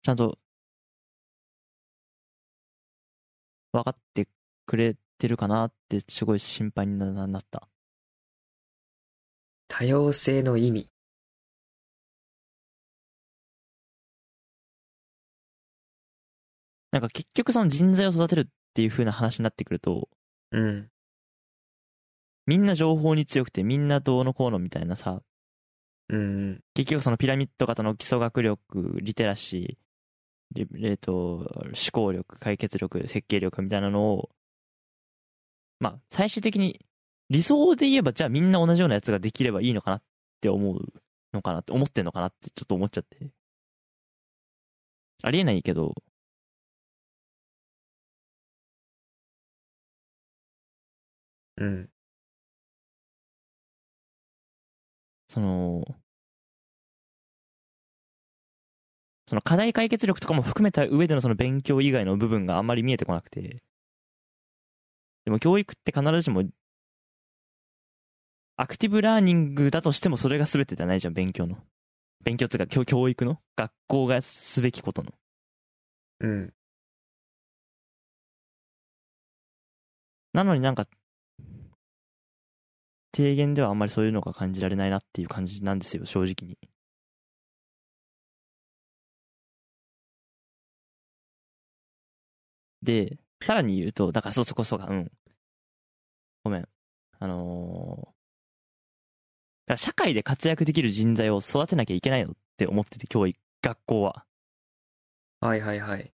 [0.04, 0.38] ちゃんと、
[3.78, 4.28] 分かって
[4.66, 7.70] くれてるかなって、すごい心配にななった。
[9.68, 10.92] 多様性の意味。
[16.92, 20.10] なんか結局その人材を育てるっていう風な話になってくると、
[20.52, 20.90] うん。
[22.48, 25.22] みんな情報に強くてみんなどうのこうのみたいなさ、
[26.10, 26.62] うんうん。
[26.74, 29.78] 結局そのピラミッド型の基礎学力、リテラシー、リ
[30.82, 34.30] えっと、思考力、解決力、設計力みたいなのを、
[35.80, 36.86] まあ、最終的に
[37.30, 40.04] 理想で言えば、じゃあみんな同じようなやつができればいいのかなっ
[40.42, 40.80] て思う
[41.34, 43.32] のかなって、思ってんのかなってちょっと思っちゃって。
[45.24, 45.94] ありえないけど、
[51.58, 51.90] うん。
[55.28, 55.84] その、
[59.28, 63.64] その課題解決力とかも含めた上でのその勉強以外の部分があんまり見えてこなくて。
[65.26, 66.44] でも教育って必ずしも、
[68.58, 71.58] アクティブラーニングだとしてもそれが全てじゃないじゃん、勉強の。
[72.24, 73.40] 勉強っていうか教教育の？
[73.56, 75.12] 学校がすべきことの。
[76.20, 76.54] うん。
[80.34, 80.88] なのになんか、
[83.16, 86.58] 提言ではあんまりそういうのが感じられないなっていう感じなんですよ、正直に。
[92.86, 95.12] で、さらに言うと、だからそうそこそうか、うん。
[96.44, 96.70] ごめん。
[97.20, 98.16] あのー
[99.68, 104.26] だから社会で活躍できる人材を育てなきゃいけないのって思ってて、教育、学校は。
[105.40, 106.12] はいはいはい。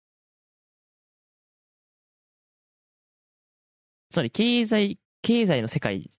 [4.09, 6.11] つまり経済、経済の世界、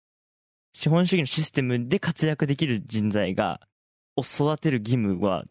[0.72, 3.60] 資本主義のシステムで活躍できる人材が、
[4.16, 5.44] を育てる義務は、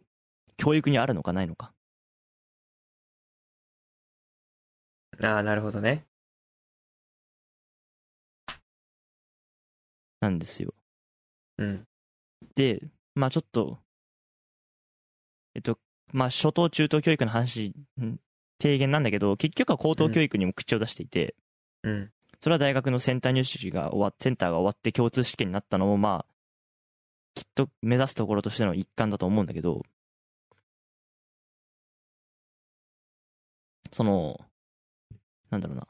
[0.57, 1.73] 教育にあるのかないのか。
[5.21, 6.05] ああ、なるほどね。
[10.19, 10.73] なんですよ。
[11.57, 11.87] うん。
[12.55, 12.81] で、
[13.15, 13.79] まあちょっと、
[15.55, 15.79] えっと、
[16.13, 18.19] まあ初等中等教育の話、ん？
[18.59, 21.35] 提言なんだけど、結局は高等教育にも口を出していて、
[21.83, 22.11] うん。
[22.41, 26.33] それは大学のセンター入試が終わっセンターが終わって共通試験になったのも、まあ、
[27.35, 29.83] きっと目指すところとしての一環だと思うんだけど、
[33.91, 34.39] その、
[35.49, 35.87] なんだろうな。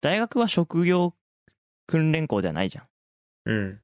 [0.00, 1.14] 大学は職業
[1.86, 2.86] 訓練校ではないじゃん。
[3.46, 3.80] うん。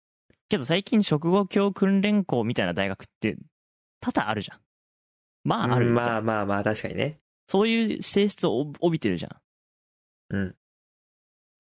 [0.49, 3.37] けど最近職業教訓練校みたいな大学って
[4.01, 4.61] 多々あるじゃん。
[5.45, 5.95] まああるじゃん。
[5.95, 7.21] まあまあまあ、確かにね。
[7.49, 10.37] そういう性質を帯帯びてるじゃん。
[10.37, 10.55] うん。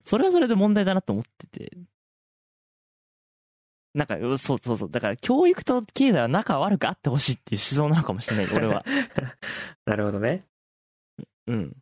[0.04, 1.76] それはそれで問題だなと思ってて。
[3.94, 4.90] なんか、うそうそうそう。
[4.90, 8.84] だから、教育と経済は仲悪くあってほしいっていう思想なのかもしれない、俺は。
[9.86, 10.42] なるほどね。
[11.46, 11.76] うん。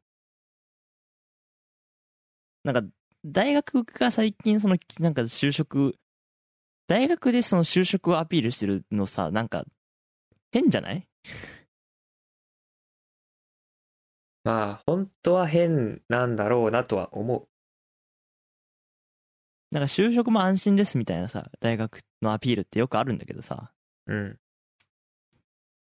[2.65, 2.83] なんか、
[3.25, 5.97] 大学が最近、その、なんか就職、
[6.87, 9.65] 大学でその就職をアピールしてるのさ、なんか、
[10.53, 11.09] 変じゃない？
[14.45, 17.49] まあ、本当は変なんだろうなとは思
[19.71, 23.73] なんか就職も安心ですみたいなさ、大学のアピールってよくあるんだけどさ、
[24.07, 24.15] う。
[24.15, 24.41] うん。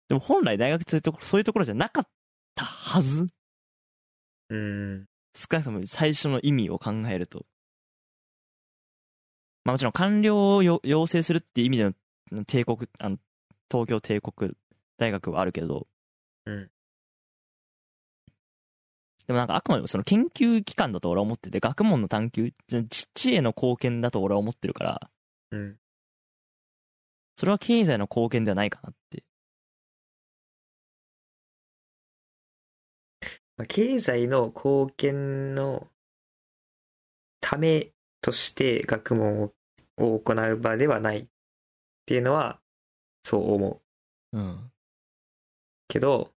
[0.08, 2.08] でも本来大学ってそういうところじゃなかっ
[2.56, 3.28] たはず
[4.50, 5.06] うん。
[5.34, 7.46] 少なくとも最初の意味を考えると。
[9.64, 11.84] まあもちろん官僚をよ養成するっていう意味で
[12.32, 13.18] の帝国、あの、
[13.70, 14.54] 東京帝国
[14.98, 15.88] 大学はあるけど、
[16.46, 16.70] うん。
[19.28, 22.54] でもなんかあくまでもその研究機関だと俺は思ってて、学問の探求、
[22.90, 25.10] 知知恵の貢献だと俺は思ってるから、
[25.52, 25.78] うん。
[27.38, 29.24] それは経済の貢献ではないかなって。
[33.58, 35.88] まあ、経済の貢献の
[37.40, 37.92] ため
[38.22, 39.54] として学問を
[39.98, 41.28] を行う場ではないっ
[42.06, 42.60] ていうのは、
[43.24, 43.82] そう思
[44.34, 44.38] う。
[44.38, 44.72] うん。
[45.88, 46.34] けど、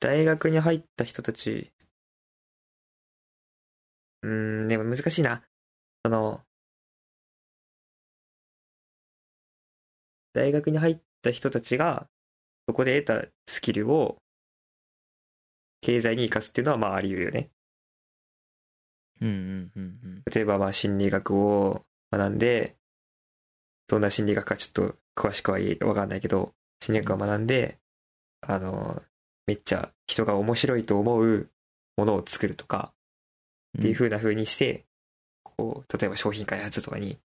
[0.00, 1.72] 大学に入った人たち、
[4.22, 5.42] うーん、でも難しいな。
[6.04, 6.40] その、
[10.32, 12.08] 大学に入った人たちが、
[12.66, 14.22] そこで得たスキルを、
[15.82, 17.50] 経済に生かすっていうのはまああり得るよね。
[19.20, 20.22] うんうんうんうん。
[20.32, 22.76] 例えばまあ心理学を学んで、
[23.88, 27.78] どんな心理学かちょっと詳しくはわかんないけど、心理学を学んで、
[28.40, 29.02] あの、
[29.46, 31.50] めっちゃ人が面白いと思う
[31.96, 32.94] ものを作るとか、
[33.78, 34.86] っていう風な風にして、
[35.42, 37.18] こう、例えば商品開発とかに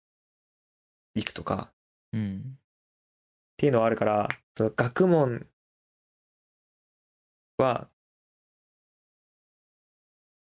[1.15, 1.73] 行くとか、
[2.13, 2.43] うん。
[2.43, 5.47] っていうのはあるから、その学問
[7.59, 7.89] は、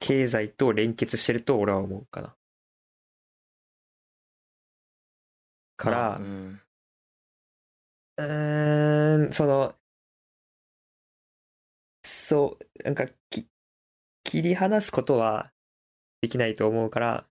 [0.03, 2.35] 経済と連結してると俺は思うかな。
[5.77, 6.61] から、うん。
[8.17, 9.75] うーん、その、
[12.03, 13.47] そう、なんかき、
[14.23, 15.51] 切り離すことは
[16.21, 17.27] できないと思うから、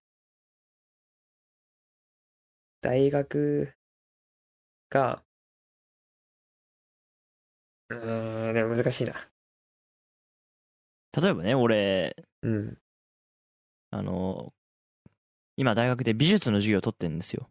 [2.82, 3.74] 大学
[4.90, 5.24] が、
[7.90, 9.14] うーん、でも難しいな。
[11.20, 12.78] 例えばね、俺、うん、
[13.90, 14.52] あの、
[15.56, 17.50] 今大学で美術の授業を取ってるんですよ。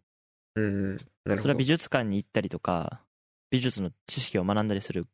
[0.55, 1.41] うん、うん。
[1.41, 3.03] それは美術館に行ったりとか、
[3.51, 5.05] 美術の知識を学んだりする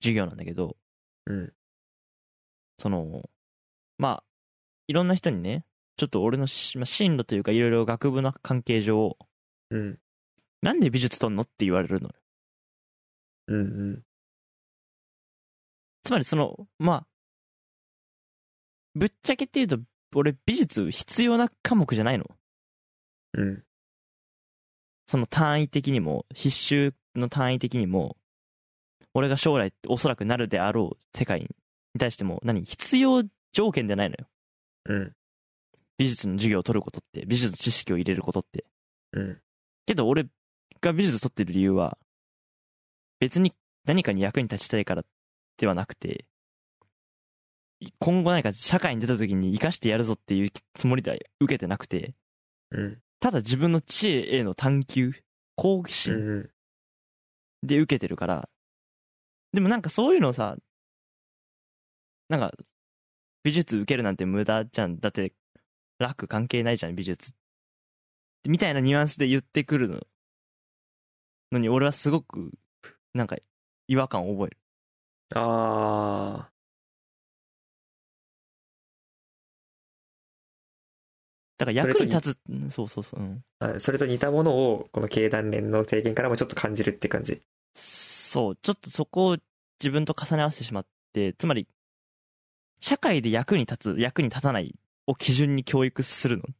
[0.00, 0.76] 授業なんだけど、
[1.26, 1.52] うん、
[2.78, 3.28] その、
[3.98, 4.24] まあ、
[4.88, 5.64] いろんな人にね、
[5.96, 9.18] ちょっと俺のし、まあ、進路というかいろいろ学部の関係上、
[9.70, 9.98] うん、
[10.62, 12.14] なんで美術取んのって言われるのよ。
[13.48, 13.60] うん、う
[13.96, 14.02] ん、
[16.04, 17.06] つまりその、まあ、
[18.94, 19.78] ぶっちゃけって言うと、
[20.14, 22.24] 俺美術必要な科目じゃないの？
[23.34, 23.62] うん、
[25.06, 28.16] その単位的にも、必修の単位的にも、
[29.14, 31.48] 俺が将来おそらくなるであろう世界に
[31.98, 33.22] 対しても、何必要
[33.52, 34.26] 条件じゃないのよ。
[34.86, 35.12] うん、
[35.98, 38.64] 美術の授業を取ることって、美術の知識を入れることって。
[39.12, 39.40] うん、
[39.86, 40.26] けど俺
[40.80, 41.98] が美術取ってる理由は、
[43.20, 43.52] 別に
[43.86, 45.04] 何かに役に立ちたいから
[45.56, 46.24] ではなくて、
[47.98, 52.14] 今後何か社会に出た時に生かしてやるぞっていうつもりでは受けてなくて、
[52.70, 55.12] うん、ただ自分の知恵への探求、
[55.56, 56.48] 好奇心、
[57.62, 58.48] で受けてるから、
[59.52, 60.56] でもなんかそういうのさ、
[62.28, 62.52] なんか、
[63.42, 65.00] 美術受けるなんて無駄じゃん。
[65.00, 65.32] だって、
[65.98, 67.32] 楽関係ないじゃん、美術。
[68.48, 70.00] みたいなニュアンスで言ってくるの。
[71.50, 72.52] のに、俺はすごく、
[73.14, 73.36] なんか、
[73.88, 74.58] 違和感を覚える。
[75.34, 76.49] ああ
[81.60, 83.44] だから役に立つ、うんそうそうそう、うん。
[83.58, 87.42] あそれと似たものを、この経団連の提言からもちょっと感じるって感じ？
[87.74, 89.36] そう、ちょっとそこを
[89.78, 91.68] 自分と重ね合わせてしまって、つまり、
[92.80, 94.74] 社会で役に立つ、役に立たない
[95.06, 96.54] を基準に教育するのっ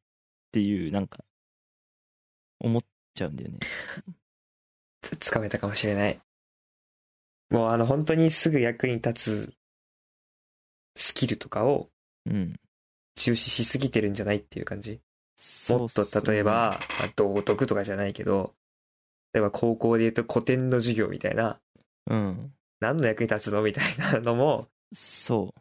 [0.53, 1.25] ていう、なんか、
[2.61, 2.83] 思っ
[3.15, 3.59] ちゃうんだよね。
[5.01, 6.21] つつかめたかもしれない。
[7.49, 9.55] もうあの、本当にすぐ役に立つ
[10.95, 11.89] スキルとかを
[12.27, 12.61] うん。
[13.23, 15.03] 重視しすぎてるんじゃないっていう感じ？
[15.69, 18.55] もっと例えば、まあ、道徳とかじゃないけど、
[19.35, 21.61] 例えば高校で言うと古典の授業みたいな、
[22.07, 22.53] うん。
[22.81, 25.55] 何の役に立つのみたいなのも、そ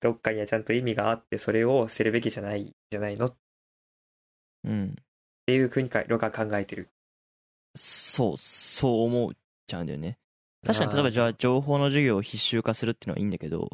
[0.00, 3.26] どっかにはちゃんと意味があって、それを捨てるべきじゃない、じゃないの？
[3.26, 3.36] っ
[4.64, 4.68] う。
[4.68, 4.96] うん。
[5.46, 6.88] ていうふうにか、ロが考えてる。
[7.76, 9.32] そう、そう思っ
[9.66, 10.18] ちゃうんだよね。
[10.66, 13.68] 確かに例えばじゃあ情報の授業を必修化するっていうのはいいんだけど、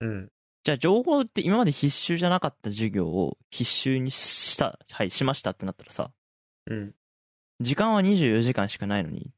[0.00, 0.28] うん。
[0.64, 6.12] じゃあ情報って今まで必修じゃなかった授業を必修にした、はい、しましたってなったらさ、
[6.66, 6.94] うん。
[7.60, 9.32] 時間は24時間しかないのに、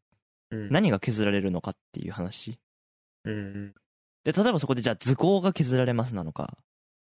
[0.50, 0.68] うん。
[0.70, 2.58] 何が削られるのかっていう話。
[3.24, 3.74] うん。
[4.24, 6.58] で、例えばそこでじゃあ図工が削られますなのか、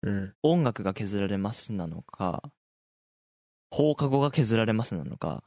[0.02, 0.34] うん。
[0.42, 2.42] 音楽が削られますなのか、
[3.70, 5.44] 放課後が削られますなのか、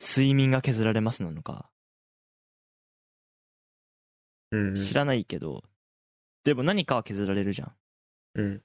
[0.00, 1.68] 睡眠が削られますなのか、
[4.52, 4.74] うん。
[4.76, 5.64] 知らないけど、
[6.44, 7.72] でも何かは削られるじゃん。
[8.34, 8.54] うん。
[8.54, 8.64] だか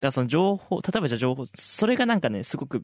[0.00, 2.82] らその情報、例えばじゃあ情報、それがなんかね、すごく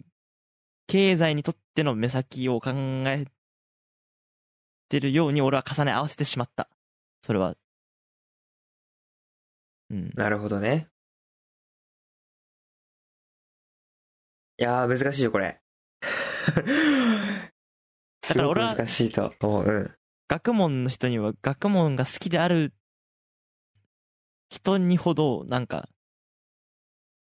[0.87, 2.71] 経済にとっての目先を考
[3.07, 3.27] え
[4.89, 6.69] てるように俺は重ね合わせてしまった。
[7.23, 7.55] それは。
[9.91, 10.11] うん。
[10.15, 10.87] なるほどね。
[14.59, 15.61] いやー、難しいよ、これ。
[18.23, 19.65] すごくから俺は難しいと思う。
[19.65, 19.95] うん。
[20.29, 22.73] 学問の人には学問が好きである
[24.55, 25.89] 人にほど、なんか、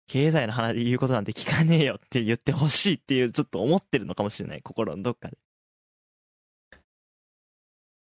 [0.07, 5.37] 経済の話で言うことなんて聞かねえよって言ってほしいっていう、ちょっと思ってるのかもしれない、心のどっかで。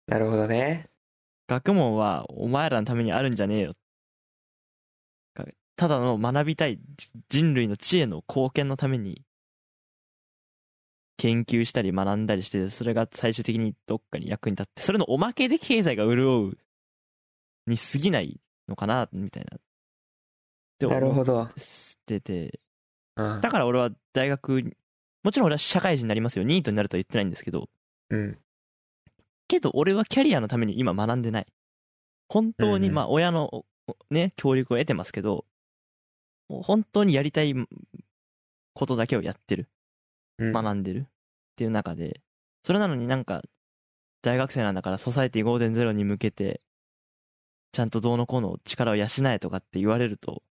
[0.07, 0.89] なるほどね。
[1.47, 3.73] 学問はお前らのためにあるんじゃねえよ。
[5.75, 6.79] ただの学びたい
[7.29, 9.23] 人類の知恵の貢献のために
[11.17, 16.57] 研究したり学んだりして、それが最終的にどっかに役に立って、それのおまけで経済が潤う
[17.67, 19.57] に過ぎないのかな、みたいな。
[19.57, 19.59] っ
[20.79, 21.33] てなるほど。
[21.35, 21.49] 思っ
[22.05, 22.59] てて、
[23.15, 23.41] うん。
[23.41, 24.73] だから俺は大学に、
[25.23, 26.43] もちろん俺は社会人になりますよ。
[26.43, 27.69] ニートになるとは言ってないんですけど、
[28.09, 28.37] うん。
[29.47, 31.47] けど俺はキャリアのために今学んでない。
[32.29, 33.65] 本当に、まあ親の
[34.09, 35.45] ね、協力を得てますけど、
[36.49, 37.53] 本当にやりたい
[38.73, 39.69] ことだけをやってる。
[40.39, 41.03] うん学んでるっ
[41.55, 42.21] ていう中で、
[42.63, 43.43] それなのになんか、
[44.23, 46.61] 大学生なんだからソサエティ5.0に向けて、
[47.73, 50.43] ちゃんとどうのこうの力を養えとかって言われると、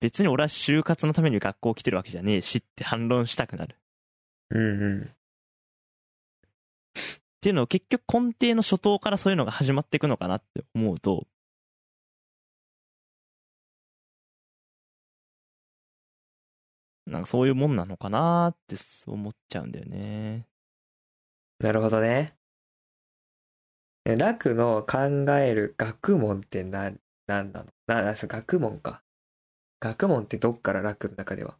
[0.00, 3.76] 別に俺は就活のために学校来てるわけじゃねえしって反論したくなる。
[4.50, 5.02] うんうん。
[5.02, 5.08] っ
[7.40, 11.26] ていうのを結局根底の初頭からそういうのが始まっていくのかなって思うと、
[17.06, 20.46] なんかそういうもんなのかなって思っちゃうんだよね。
[21.60, 22.35] なるほどね。
[24.08, 27.66] え楽の考える学問って何、何なの？
[27.88, 29.02] な、な、学問か。
[29.80, 31.58] 学問ってどっから楽の中では？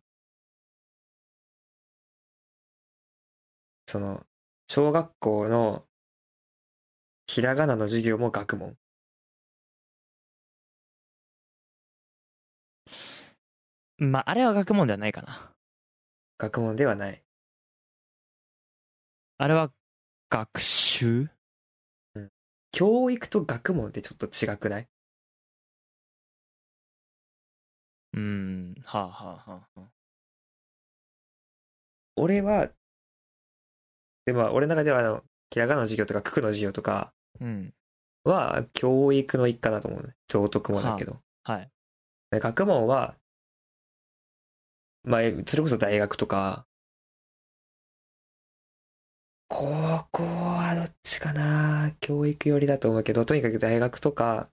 [3.88, 4.24] その、
[4.68, 5.84] 小学校の
[7.26, 8.76] ひらがなの授業も学問。
[13.98, 15.52] まあ、あれは学問ではないかな。
[16.38, 17.24] 学問ではない。
[19.38, 19.72] あれは
[20.30, 21.35] 学習？
[22.76, 24.88] 教育と学問ってちょっと違くない？
[28.12, 29.90] うーん、はあはあはあはあ。
[32.16, 32.68] 俺は、
[34.26, 37.72] でも俺の中ではあの、ひらがなの授業とか九九の授業とかうん、
[38.24, 40.14] は教育の一環だと思うね。
[40.28, 41.16] 道徳もだけど。
[41.44, 41.70] はい。
[42.30, 43.16] で学問は、
[45.02, 46.66] まあ、それこそ大学とか、
[49.48, 51.92] 高校はどっちかな？
[52.00, 54.48] 教育寄りだと思うけど、とにかく大学とか、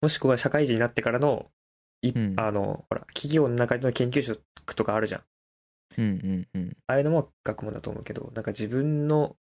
[0.00, 1.50] もしくは社会人になってからの、
[2.00, 5.22] いうんあの、ほら、企業の中での研究職とかあるじゃん。
[5.98, 6.76] うんうんうん。
[6.86, 9.36] ああいうのも学問だと思うけど、なんか自分の、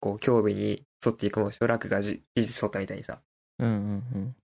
[0.00, 3.20] こう、興味に沿っていくもんでしょ楽がじ技術とかみたいにさ。
[3.58, 4.34] うんうん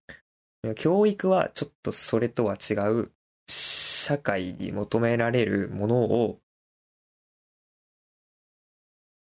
[0.64, 0.74] うん。
[0.74, 3.12] 教育はちょっとそれとは違う、
[3.46, 6.40] 社会に求められるものを、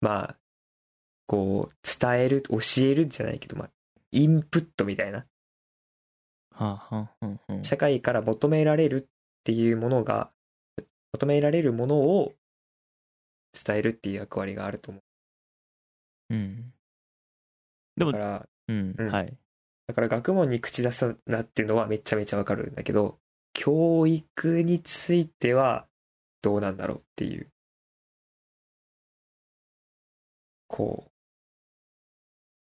[0.02, 0.38] まあ、
[1.28, 3.70] こう、伝える、教えるじゃないけど、まあ、
[4.12, 5.26] インプットみたいな。
[6.52, 7.64] はあ、はあ、うんうん。
[7.64, 9.10] 社会から求められるっ
[9.44, 10.32] ていうものが、
[11.14, 12.34] 求められるものを
[13.54, 15.02] 伝えるっていう役割があると思
[16.30, 16.74] うん。
[17.98, 19.38] でもうか、ら、うん、うんはい。
[19.88, 23.20] だから学問に口出すなっていうのはめちゃめちゃわかるんだけど、
[23.54, 25.88] 教育については
[26.42, 27.50] どうなんだろうっていう。
[30.70, 31.12] こう。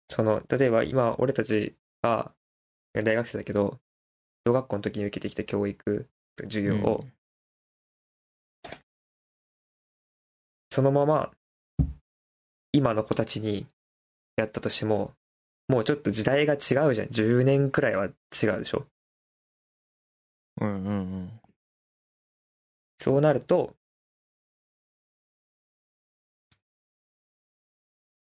[0.09, 2.33] その、例えば今俺たちが
[2.95, 3.79] 大学生だけど、
[4.47, 6.09] 小学校の時に受けてきた教育、
[6.41, 7.05] 授業を、
[10.71, 11.31] そのまま
[12.73, 13.67] 今の子たちに
[14.37, 15.13] やったとしても、
[15.69, 17.09] もうちょっと時代が違うじゃん。
[17.11, 18.13] 10年くらいは違う
[18.59, 18.87] でしょ。
[20.61, 20.91] うん、うん、う
[21.25, 21.41] ん。
[22.99, 23.75] そうなると、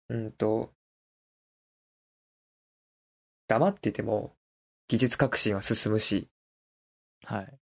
[0.08, 0.72] うんと、
[3.48, 4.34] 黙ってても
[4.88, 6.30] 技術革新は進むし、
[7.24, 7.58] はい。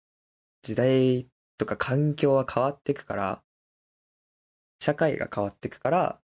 [0.62, 1.28] 時代
[1.58, 3.44] とか環境は変わっていくから、
[4.80, 6.20] 社会が変わっていくから、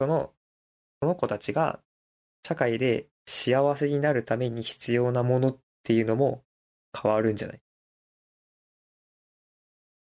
[0.00, 0.32] その、
[1.00, 1.80] その子たちが
[2.46, 6.42] 社会で幸せになるために必要なものっていうのも
[7.00, 7.60] 変わるんじゃない？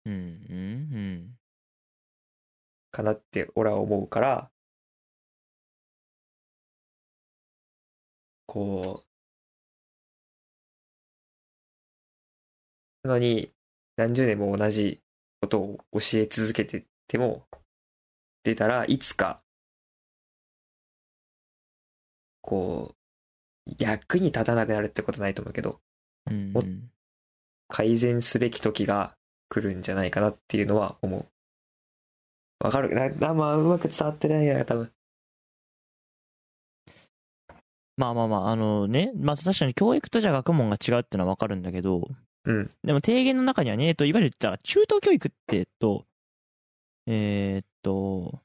[0.07, 0.78] うん、うん、
[2.99, 4.51] かなって俺は思うから、
[8.47, 9.05] こ
[13.05, 13.53] う、なのに
[13.97, 15.03] 何十年も同じ
[15.41, 17.47] ことを教え続けてても、
[18.43, 19.43] 出たらいつか、
[22.43, 22.97] こ
[23.67, 25.81] う、役に立たなくなるってことないと思うけど、
[26.27, 26.91] うん。
[27.69, 29.17] 改善すべき時が
[29.49, 31.38] 来るんじゃないかなっていうのは思う。
[32.61, 34.93] わかるな、なまあ、うまく伝わってないや、多分。
[37.97, 42.09] まあまあまあ、あのね、まあ確かに教育とじゃ学問が違うってのはわかるんだけど、
[42.45, 42.71] うん。
[42.85, 46.05] でも提言の中にはね、えっと、いわゆるじゃあ中等教育って、えっと、
[47.07, 48.41] えーっと、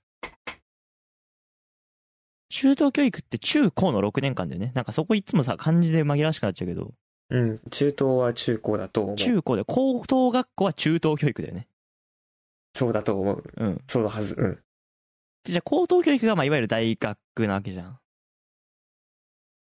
[2.49, 4.71] 中等教育って中高の6年間だよね。
[4.73, 6.93] なんかそこいつもさ、漢字で紛らわしくなっちゃうけど、
[7.29, 7.59] うん。
[7.69, 9.15] 中等は中高だと思う。
[9.15, 11.67] 中高で、高等学校は中等教育だよね。
[12.73, 13.43] そうだと思う。
[13.57, 13.81] うん。
[13.87, 14.35] そうのはず。
[14.37, 14.59] うん。
[15.43, 17.17] じゃあ高等教育が、まあ、いわゆる大学
[17.47, 17.99] なわけじゃん。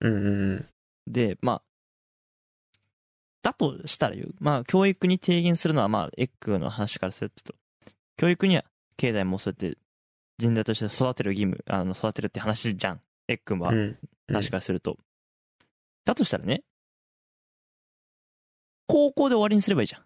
[0.02, 0.66] うんうんうん。
[1.08, 1.62] で、まあ、
[3.42, 4.36] だとしたら言う。
[4.40, 7.56] まあ、教育に提言するのは、まあ、エッグの話からすると、
[8.18, 8.64] 教育には
[8.98, 9.78] 経済もそうやって
[10.38, 13.02] 人材として育てる義務、あの、育てるって話じゃん。
[13.28, 13.98] エッグはうん。
[14.28, 14.98] 話からすると。
[16.06, 16.64] だとしたらね、
[18.88, 20.02] 高校で終わりにすればいいじゃん。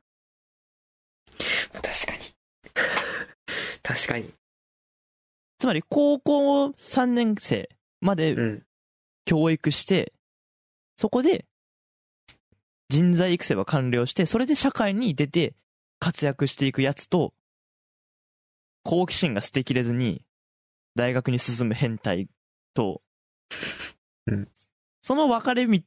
[1.72, 2.22] 確かに。
[3.84, 4.34] 確かに。
[5.60, 7.70] つまり、高校3年生
[8.02, 8.64] までうん。
[9.26, 10.12] 教育して、
[10.98, 11.46] そこで
[12.90, 15.56] 人材育成は完了して、それで社会に出て
[16.00, 17.34] 活躍していくやつと、
[18.84, 20.26] 好奇心が捨てきれずに
[20.96, 22.28] 大学に進む変態
[22.74, 23.02] と、
[24.28, 24.50] うん
[25.02, 25.80] その分かれ道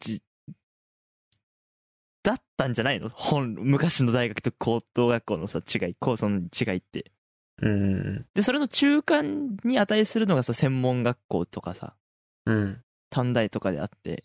[2.22, 3.10] だったんじゃないの？
[3.10, 7.12] 本、昔の大学と高等学校のさ、違い、構想の違いって。
[7.62, 8.26] うん。
[8.34, 11.96] で、それの中間に値するのがさ、専門学校とかさ、
[12.44, 12.82] うん。
[13.10, 14.24] 短大とかであって、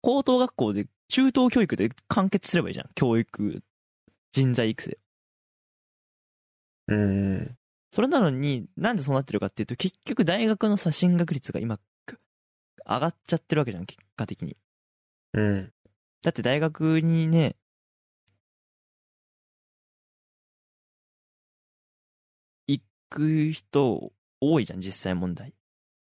[0.00, 2.90] 高等学校で中等教育で完結すればいいじゃん。
[2.94, 3.62] 教育、
[4.32, 4.98] 人材育成。
[6.88, 7.56] うん。
[7.90, 11.78] それなのに、なんでそうなってるかっていうと、結局大学のさ、進学率が今、
[12.86, 14.56] 上がっちゃってるわけじゃん、結果的に。
[15.34, 15.72] うん。
[16.22, 17.56] だって大学にね、
[23.08, 25.54] く人多いじゃん、実際問題。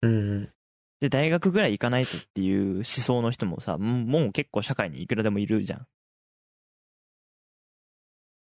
[0.02, 0.52] うん。
[1.00, 5.86] で、大学ぐらい行かないとっていう思想の人もさ、もう結構社会にいくらでもいるじゃん。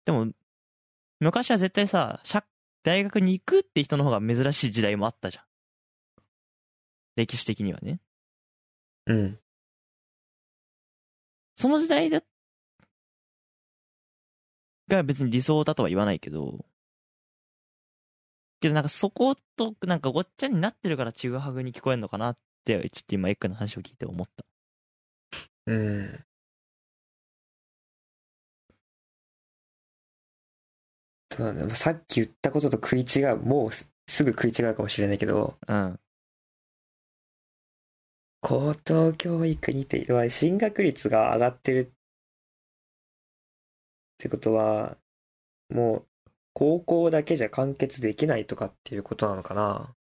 [0.06, 0.32] でも、
[1.20, 2.46] 昔は絶対さ、社
[2.84, 5.44] 大学に行くって人の方が珍しい時代もあったじゃん。
[7.16, 8.00] 歴史的にはね。
[9.08, 9.40] うん。
[11.56, 12.22] その時代だ、
[14.88, 16.66] が別に理想だとは言わないけど、
[18.60, 24.46] けどなんかそことなんかごっちゃになってるからちぐはぐに聞こえるのかなって、ちょっと今エッグの話を聞いて思った。
[25.68, 26.26] うん。
[31.32, 36.00] そうだまあさっき言ったことと食い違う、もうすすぐ食い違うかもしれないけど、うん。
[38.42, 41.92] 高等教育にて、進学率が上がってるっ
[44.18, 44.98] てことは、
[45.70, 46.08] もう
[46.58, 49.94] 高校だけじゃ完結できないとかっていうことなのかな？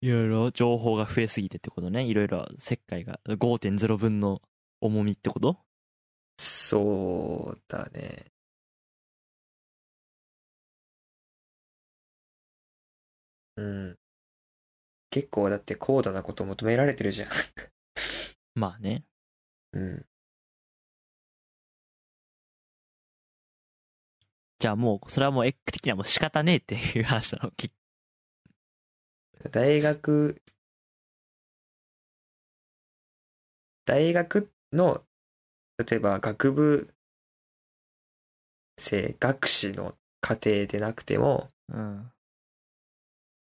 [0.00, 2.02] いろいろ情報が増えすぎてってことね。
[2.04, 4.42] いろいろ世界が5.0分の
[4.80, 5.58] 重みってこと？
[6.38, 8.26] そうだね。
[13.56, 13.96] うん。
[15.10, 17.28] 結構だって高度なこと求められてるじゃん。
[18.56, 19.04] まあね。
[19.72, 20.04] うん。
[24.58, 27.50] じゃあもう、それはもうエック的にはもう仕方ねえっていう話なの。
[27.52, 27.74] 結
[29.50, 30.42] 大学、
[33.84, 35.04] 大学の、
[35.78, 36.88] 例えば学部
[38.78, 42.10] 生、学士の課程でなくても、うん。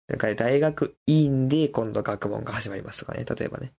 [0.06, 3.72] だから大学院で今度学問が始まりますとかね、例えばね。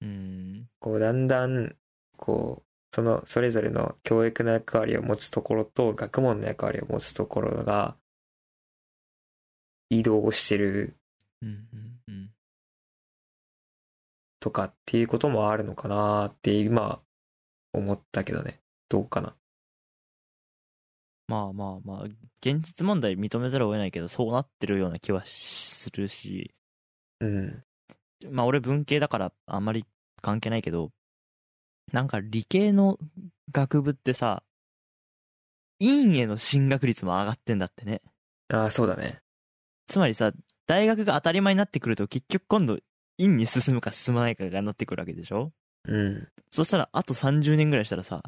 [0.00, 0.68] うん。
[0.78, 1.76] こう、だんだん、
[2.16, 2.65] こう、
[2.96, 7.94] その、それぞれの教育の役割を持つところと、学問の役割を持つところが、
[9.90, 10.96] 移動してる。
[14.40, 17.02] とかっていうこともあるのかなって今、
[17.74, 18.62] 思ったけどね。
[18.88, 19.36] どうかな。
[21.28, 22.02] まあまあまあ、
[22.40, 26.54] 現実問題認めざるを得ないけど、そうなってるような気はするし、
[27.20, 27.62] うん。
[28.30, 29.84] まあ俺文系だからあんまり
[30.22, 30.92] 関係ないけど、
[31.92, 32.98] なんか理系の
[33.52, 34.42] 学部ってさ、
[35.78, 38.02] 院への進学率も上がってんだってね。
[38.48, 39.20] ああ、そうだね。
[39.86, 40.32] つまりさ、
[40.66, 42.78] 大学が当たり前になってくると結局今度
[43.18, 45.52] 院に進むか進まないかがなってくるわけでしょ？
[45.84, 46.28] うん。
[46.50, 48.22] そしたらあと30年ぐらいしたらさ、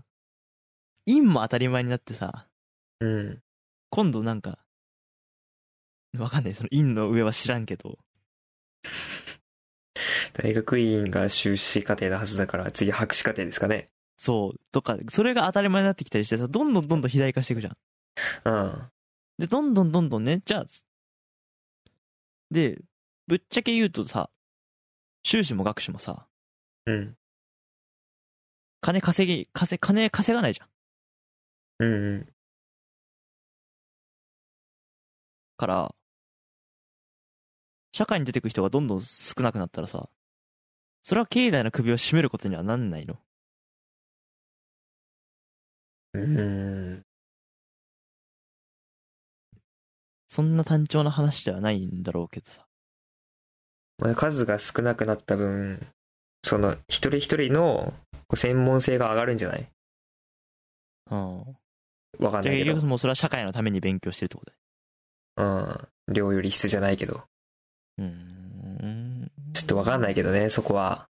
[1.06, 2.46] 院も当たり前になってさ、
[3.00, 3.42] うん。
[3.90, 4.58] 今度なんか、
[6.16, 7.98] わかんない、その院の上は知らんけど、
[10.32, 13.90] 大学院が修士課程のはずだから、次博士課程ですかね。
[14.16, 17.76] そう、とか、それが当たり前になってきたりしてさ、どんどんどんどん肥大化していくじゃん。
[18.44, 18.90] うん。
[19.38, 20.64] で、どんどんどんどんね、じゃあ、
[22.50, 22.80] で、
[23.26, 24.30] ぶっちゃけ言うとさ、
[25.22, 26.26] 修士も学士もさ、
[26.86, 27.16] うん。
[28.80, 30.68] 金稼ぎ、稼、金稼がないじゃん。
[31.80, 32.28] うんうん。
[35.56, 35.94] から、
[37.92, 40.08] 社会に出てく人がどんどん少なくなったらさ、
[41.02, 43.16] それは経済の首を絞めることにはなんないの？
[46.14, 47.02] うん。
[50.28, 52.66] そんな単調な話ではないんだろうけどさ。
[53.98, 55.86] まあ、数が少なくなった分、
[56.42, 57.94] その、一人一人の
[58.34, 59.68] 専門性が上がるんじゃない？
[61.10, 61.38] うん。
[62.18, 62.74] わかんないけど。
[62.74, 64.52] 局もうそれは社会のために勉強してるってこと
[65.40, 65.88] だよ。
[66.08, 66.14] うん。
[66.14, 67.24] 量より質じゃないけど。
[67.98, 68.37] うーん。
[69.52, 71.08] ちょっとわかんないけどね、そこは。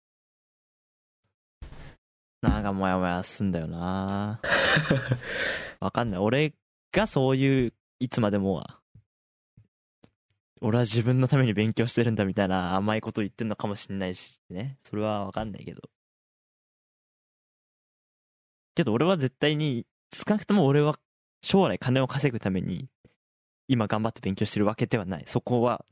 [2.41, 4.41] なんかモヤモヤすんだよな
[5.81, 6.21] わかんない。
[6.21, 6.55] 俺
[6.93, 8.79] がそういう、いつまでもは、
[10.61, 14.79] 俺は自分のために勉強してるんだみたいな甘いこと言ってんのかもしんないしね。
[14.83, 15.83] それはわかんないけど。
[18.75, 20.95] けど俺は絶対に、少なくとも俺は
[21.43, 22.89] 将来金を稼ぐために、
[23.69, 25.25] 今頑張って勉強してるわけではない。
[25.27, 25.85] そこは、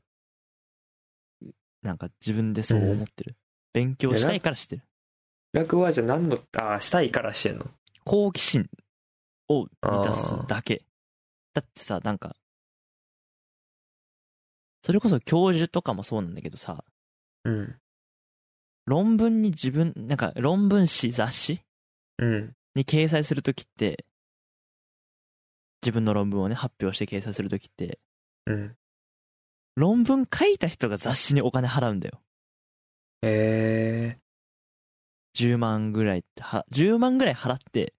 [1.87, 3.35] なんか自分でそう思ってる。
[3.73, 4.83] 勉強したいからしてる。
[5.53, 7.65] 学はじゃあ何の、ああ、したいからしてんの？
[8.03, 8.69] 好奇心
[9.49, 10.83] を満たすだけ。
[11.53, 12.35] だってさ、なんか、
[14.83, 16.83] それこそ教授とかもそうなんだけどさ、
[17.45, 17.75] うん。
[18.85, 21.61] 論文に自分、なんか論文誌、雑誌
[22.19, 22.55] うん。
[22.75, 24.05] に掲載するときって、
[25.81, 27.99] 自分の論文をね、発表して掲載するときって、
[28.45, 28.75] うん。
[29.77, 32.19] 論文書いた人が雑誌にお金払うんだよ。
[33.21, 34.19] へえ
[35.35, 37.93] 10万ぐらいって、は、10万ぐらい払って、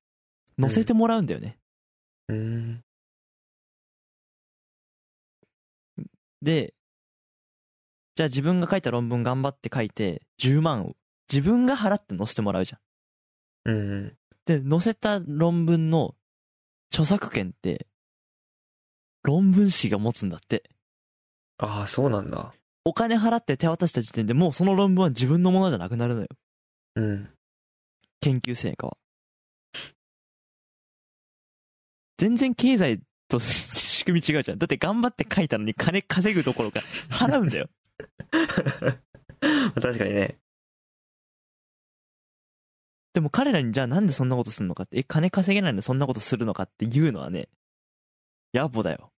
[0.60, 1.56] 載せてもらうんだよね。
[2.28, 2.34] ー。
[2.34, 2.84] うん。
[6.42, 6.74] で、
[8.16, 10.96] じゃあ自分が書いた論文頑張って書いて、10万を
[11.32, 13.72] 自分が払って載せてもらうじゃん。
[13.72, 14.16] うん。
[14.46, 16.16] で、載せた論文の
[16.90, 17.86] 著作権って、
[19.22, 20.68] 論文誌が持つんだって。
[21.58, 22.54] ああ、そうなんだ。
[22.84, 26.28] お金払って手渡した時点でもうその論文は自分のものじゃなくなるのよ。
[26.96, 27.30] うん。
[28.20, 28.96] 研究成果は。
[32.16, 34.58] 全然経済と仕組み違うじゃん。
[34.58, 36.80] だって頑張って書いたのに金稼ぐどころか
[37.10, 37.68] 払うんだよ。
[39.74, 40.38] 確かにね。
[43.14, 47.48] でも彼らにじゃあなんでそんなことするのかって、え、金稼げないのにそんなことするのかっていうのはね、
[48.54, 49.12] 野暮だよ。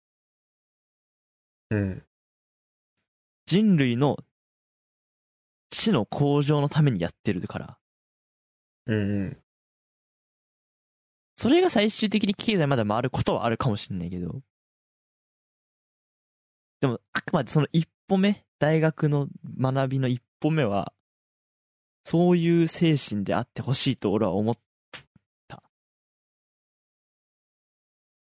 [1.70, 2.07] うん。
[3.48, 4.18] 人類の
[5.70, 7.78] 知の向上のためにやってるから。
[8.84, 9.38] うんうん。
[11.36, 14.42] それが最終的に経済まで回ることはあるかもしれないけど。
[16.82, 19.28] でも、あくまでその一歩目、大学の
[19.58, 20.92] 学びの一歩目は、
[22.04, 24.54] そういう精神であってほしいと俺は思っ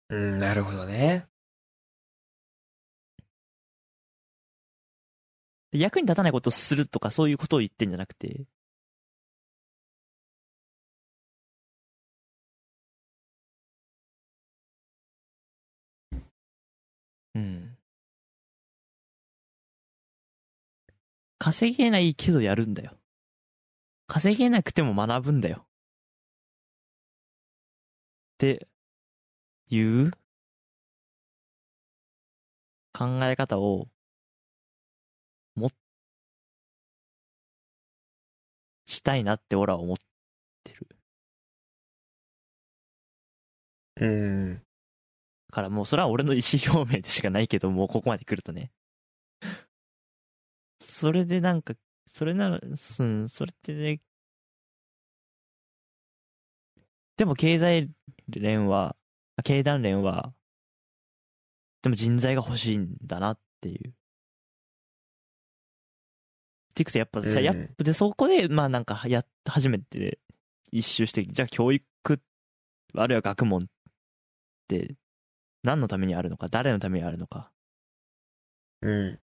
[0.09, 1.27] うん、なるほどね。
[5.77, 8.47] 役に立たないことをするとかそういうことを言ってんじゃなくて、
[17.35, 17.77] うん。
[21.39, 22.93] 稼げないけどやるんだよ。
[24.09, 25.67] 稼げなくても学ぶんだよ。
[28.35, 28.67] って
[29.69, 30.11] いう
[32.93, 33.89] 考え方を
[35.57, 35.71] も
[38.87, 39.97] したいなって俺は思っ
[40.65, 40.89] てる。
[44.01, 44.55] うん。
[44.55, 44.61] だ
[45.53, 48.71] からもうそれは俺の意思表明でしかないけど、もうここまで来るとね。
[50.81, 51.75] それでなんか、
[52.07, 54.01] それなら、うん、それってね、
[57.17, 57.91] でも経済
[58.29, 58.97] 連は、
[59.37, 60.35] あ経団連は、
[61.83, 63.95] でも人材が欲しいんだなっていう。
[66.77, 70.19] っていくとやっぱさ、うんやで、そこで、まあなんか、やっ、初めて
[70.71, 71.87] 一周して、じゃあ教育、
[72.95, 73.67] あるいは学問っ
[74.69, 74.95] て、
[75.63, 77.51] 何のためにあるのか、誰のためにあるのか。
[78.83, 79.19] うん。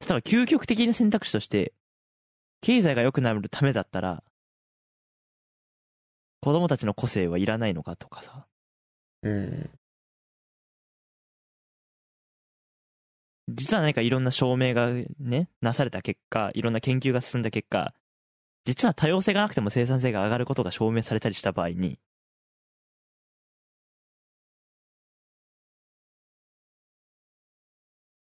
[0.00, 1.74] 例えば究極的な選択肢として、
[2.62, 4.24] 経済が良くなるためだったら、
[6.40, 8.46] 子供たちの個性はいらないのかとかさ。
[9.22, 9.77] うん。
[13.48, 17.94] 実は何かいろんな証明がね、なされた結果、いろんな研究が進んだ結果、
[18.64, 21.98] 実は多様性がなくても生産性が上がることが証明されたりした場合に、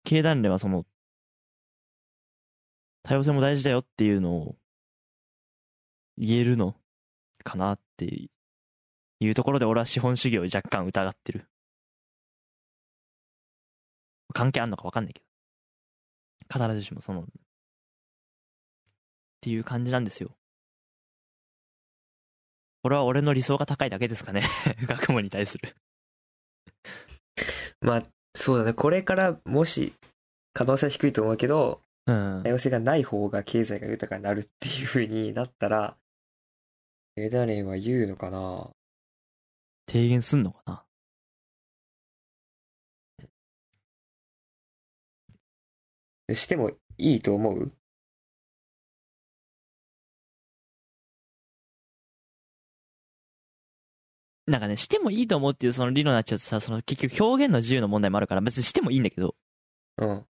[0.04, 0.84] 経団連はその、
[3.02, 4.56] 多様性も大事だよっていうのを
[6.18, 6.76] 言えるの
[7.44, 8.28] かなって
[9.20, 11.48] いうところで俺は資本主義を若干疑ってる。
[14.34, 15.26] 関係あんのか分かんないけど。
[16.52, 17.24] 必ずしもその、っ
[19.40, 20.30] ていう感じなんですよ。
[22.82, 24.42] これは俺の理想が高いだけですかね。
[24.86, 25.74] 学問に対する。
[27.80, 28.02] まあ、
[28.34, 28.74] そうだね。
[28.74, 29.94] これからもし、
[30.52, 32.48] 可能性は低いと思うけど、うん多。
[32.50, 35.96] 様性がない方が経済が豊かになるっていう風になったら、
[37.16, 38.70] 経団連は言うのかな？
[39.86, 40.84] 提言すんのかな？
[46.32, 47.72] してもいいと思う？
[54.46, 59.34] なんかね、してもいいと思うっていうその理論になっちゃうとさ、その結局表現の自由の問題もあるから別にしてもいいんだけど、
[59.98, 60.26] うん。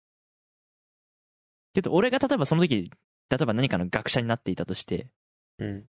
[1.74, 2.90] けど俺が例えばその時、
[3.30, 5.09] 例えば何かの学者になっていたとして、
[5.59, 5.84] うん。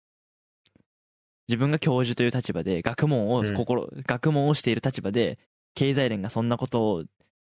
[1.49, 5.41] 自分が教授という立場で学問をうん心、学問をしている立場で
[5.75, 7.05] 経済連がそんなことを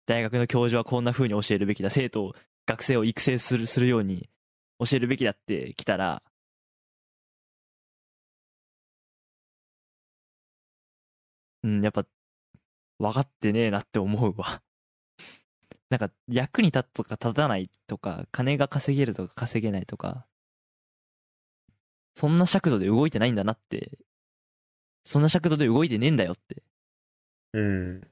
[0.07, 1.90] 大学の教授はこんな風に教えるべきだ。
[1.90, 2.34] 生徒を
[2.66, 4.28] 学生を育成するするように
[4.78, 6.22] 教えるべきだってきたら
[11.62, 12.05] うんやっぱ
[12.98, 14.62] 分かってねえなって思うわ。
[15.90, 20.26] なんか役に立つとか立たないとか金が稼げるとか稼げないとか
[22.14, 23.98] そんな尺度で動いてないんだなって、
[25.05, 26.62] そんな尺度で動いてねえんだよって。
[27.55, 28.12] うん。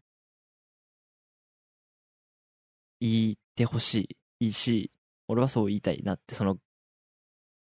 [3.01, 4.47] 言ってほしい。
[4.47, 4.91] いいし、
[5.29, 6.59] 俺はそう言いたいなって、その、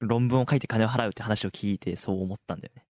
[0.00, 2.86] 論文を書いて金を払うって話を聞いてそう思ったんだよね。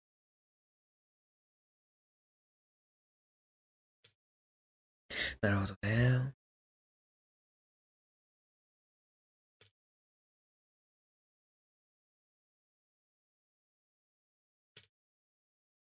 [5.42, 6.34] なるほどね。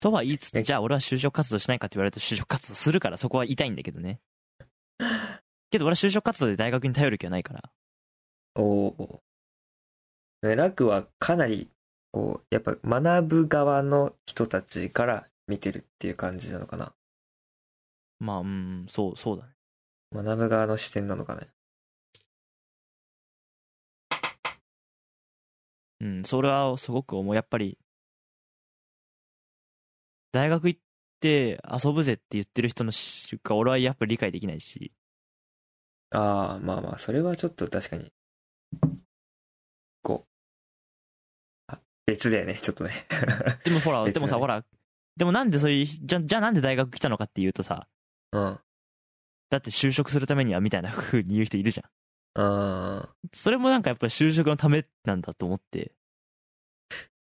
[0.01, 0.63] とは言いつつ、え？
[0.63, 4.21] じゃあ俺は就職活動しないかって言われると就職活動するからそこは痛いんだけどね。
[5.71, 7.71] けど俺は就職活動で大学に頼る気はないから。
[8.55, 9.23] おお。
[10.43, 11.69] ね楽はかなり、
[12.13, 16.95] こう、やっぱ学ぶ側の人たちから見てるっていう感じなのかな。
[18.21, 19.53] まあ、うん、そう、そうだね。
[20.13, 21.47] 学ぶ側の視点なのかね。
[26.01, 27.35] うん、それはすごく思う。
[27.35, 27.79] やっぱり、
[30.33, 30.81] 大学行っ
[31.21, 34.93] て遊ぶぜって言ってる人のしか俺はやっぱり理解できないし。
[36.11, 38.13] ああ、まあまあ、それはちょっと確かに、
[40.03, 43.07] こう、あ別だよね、ちょっとね。
[43.65, 44.65] でもほら、別でもさ、ほら、
[45.17, 47.89] でもなんでそういう、じゃ、じゃあなんで大学来たのかっていうとさ、
[48.33, 48.61] うん。
[49.51, 51.87] だって就職するためにはみたいな風に言う人いるじゃん。
[52.41, 55.93] あそれもなんかやっぱり就職のためなんだと思って。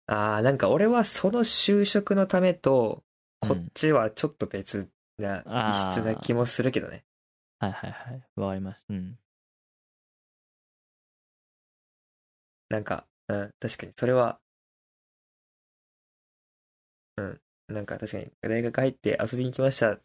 [0.07, 3.03] ーあー、なんか俺はその就職のためと、
[3.39, 7.06] こっうんちはちょっと別な異質な気もするけどね。
[7.59, 8.23] はいはいはい。
[8.35, 8.83] わかります。
[8.89, 9.19] うん。
[12.69, 14.39] なんか、うん、確かにそれは、
[17.17, 19.99] うん、なんか確かに大学入って遊びに来ました。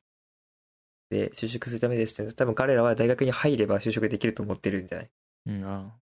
[1.11, 5.11] で、就職するためですって、多分彼らは大学に入れば就職できると思ってるんじゃない？
[5.47, 6.03] うん、あー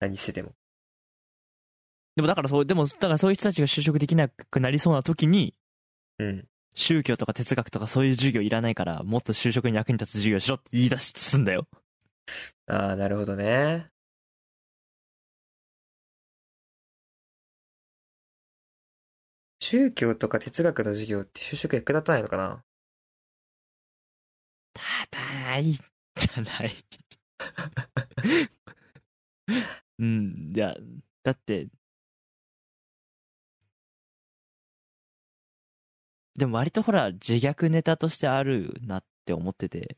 [0.00, 0.52] 何してても。
[2.16, 5.54] でもだからそう、でも、だからそういう人たちが就職できなくなりそうな時に、
[6.18, 6.48] うん。
[6.76, 11.66] 宗教とか哲学とかそういう授業いらないから、もっと就職に役に立つ授業しろって言い出しすんだよ。
[12.66, 13.90] ああ、なるほどね。
[19.60, 22.62] 宗教とか哲学の授業って就職役立たないのかな？
[24.74, 26.72] ただい、じゃない。
[29.98, 30.74] うん、いや、
[31.22, 31.68] だって、
[36.36, 39.96] でも割とほら、自虐ネタとしてあるなって思ってて、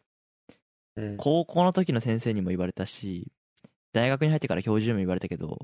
[0.97, 1.17] うん。
[1.17, 3.33] 高校の時の先生にも言われたし、
[3.93, 5.59] 大学に入ってから教授にも言われたけど、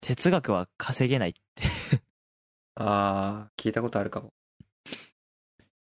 [0.00, 1.64] 哲学は稼げないって。
[2.74, 4.32] ああ、聞いたことあるかも。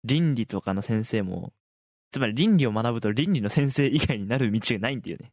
[0.04, 1.52] 倫理とかの先生も、
[2.10, 5.32] つまり倫理を学ぶと倫理の先生以外になる道がないんだよね。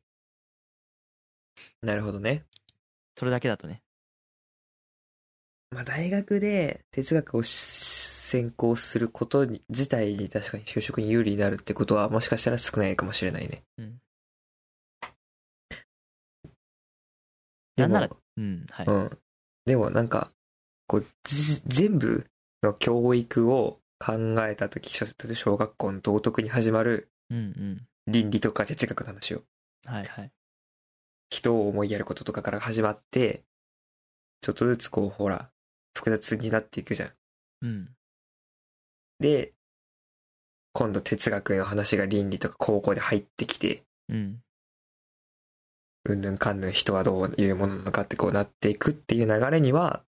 [1.82, 2.46] なるほどね。
[3.16, 3.82] それだけだとね。
[5.74, 13.64] まあ、大学で哲学を専攻することに自体に確かに就職に有利になるってことはもしかしたら少ないかもしれないね。
[13.78, 14.02] うん。
[17.76, 18.86] でもなんなら、うん、はい。
[18.86, 19.18] うん。
[19.66, 20.32] でもなんか、
[20.88, 22.28] こう、じ全部
[22.62, 27.88] の教育を考えたとき、小学校の道徳に始まるうんうん。
[28.06, 29.44] 倫理とか哲学の話を、
[29.86, 30.32] はいはい。
[31.30, 33.44] 人を思いやることとかから始まって、
[34.42, 35.50] ちょっとずつこう、ほら、
[35.96, 37.12] 複雑になっていくじゃん。
[37.62, 37.90] うん。
[39.20, 39.54] で、
[40.74, 44.44] 今度哲学の話が倫理とか高校で入ってきて、うん。
[46.06, 50.04] うんぬんかんぬん人はどういうものなのかってこうなっていくっていう流れには、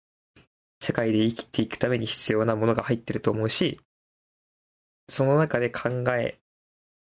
[0.81, 3.81] 社会で生きていくために必要なものが入ってると思うし、
[5.09, 6.41] その中で考え、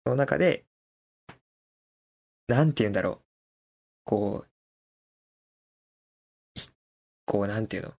[0.04, 0.64] その中で、
[2.48, 3.20] なんて言うんだろう。
[4.04, 4.48] こう、
[6.54, 6.68] ひ
[7.24, 7.94] こう、なんていうの？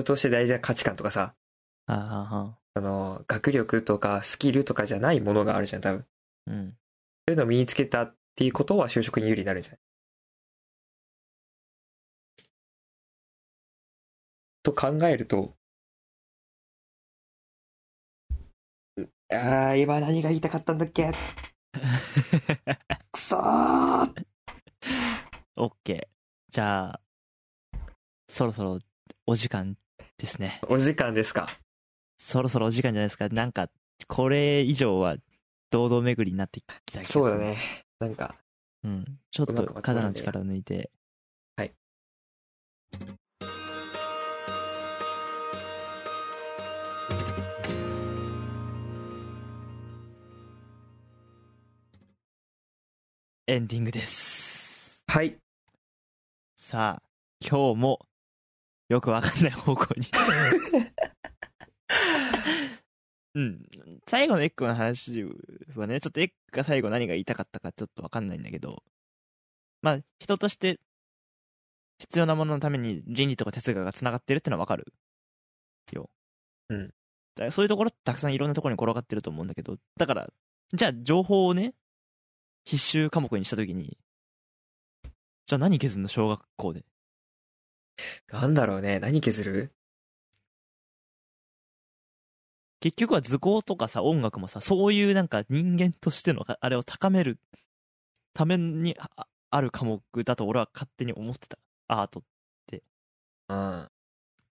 [0.00, 1.34] 人として大事な価値観とかさ、
[1.86, 2.58] あはは。
[2.74, 6.06] その、学力とかスキルとかじゃないものがあるじゃん、多分。
[6.46, 6.70] うん。
[6.70, 6.76] そ
[7.28, 9.80] ういうのを身につけたっていうことは就職に有利になるんじゃない
[14.62, 15.56] と考えると、
[19.30, 21.12] ああ、今何が言いたかったんだっけ？
[23.12, 24.24] くそー
[25.56, 26.08] オッケー。
[26.50, 27.00] じゃあ、
[28.28, 28.78] そろそろ
[29.26, 29.76] お時間
[30.18, 30.60] ですね。
[30.68, 31.48] お時間ですか？
[32.18, 33.28] そろそろお時間じゃないですか。
[33.28, 33.70] なんか、
[34.08, 35.16] これ以上は
[35.70, 37.24] 堂々巡りになってきた気がする。
[37.24, 37.36] そうだ。
[37.38, 37.56] ね。
[38.00, 38.34] なんか、
[38.82, 39.04] うん。
[39.30, 40.90] ちょっと肩の力を抜いて。
[41.56, 41.72] はい。
[53.46, 55.04] エンディングです。
[55.06, 55.38] はい。
[56.56, 57.02] さあ、
[57.40, 58.00] 今日も、
[58.88, 60.06] よくわかんない方向に。
[63.34, 63.62] うん。
[64.06, 65.24] 最後のエッグの話
[65.76, 68.82] はね、ちょっとエッグが最後何が言いたかったかちょっとわかんないんだけど、
[69.82, 70.80] まあ、人として
[71.98, 74.92] 必要なもののために倫理とか哲学が繋がってるってのはわかる
[75.92, 76.10] よ。
[76.70, 76.86] うん。
[76.86, 76.92] だ
[77.36, 80.28] からそういうところってたくさんいろんなところに転がってると思うんだけど、だから、
[80.72, 81.74] じゃあ情報をね、
[82.64, 83.96] 必修科目にしたときに、
[85.46, 86.08] じゃあ何削るの？
[86.08, 86.84] 小学校で。
[88.32, 89.00] なんだろうね。
[89.00, 89.72] 何削る？
[92.80, 97.38] 結局は図工とかさ、音楽もさ、そういうなんか人間としてのあれを高める
[98.34, 101.58] ためにあある科目だと俺は勝手に思ってた。
[101.88, 102.22] アート。
[103.50, 103.88] うん。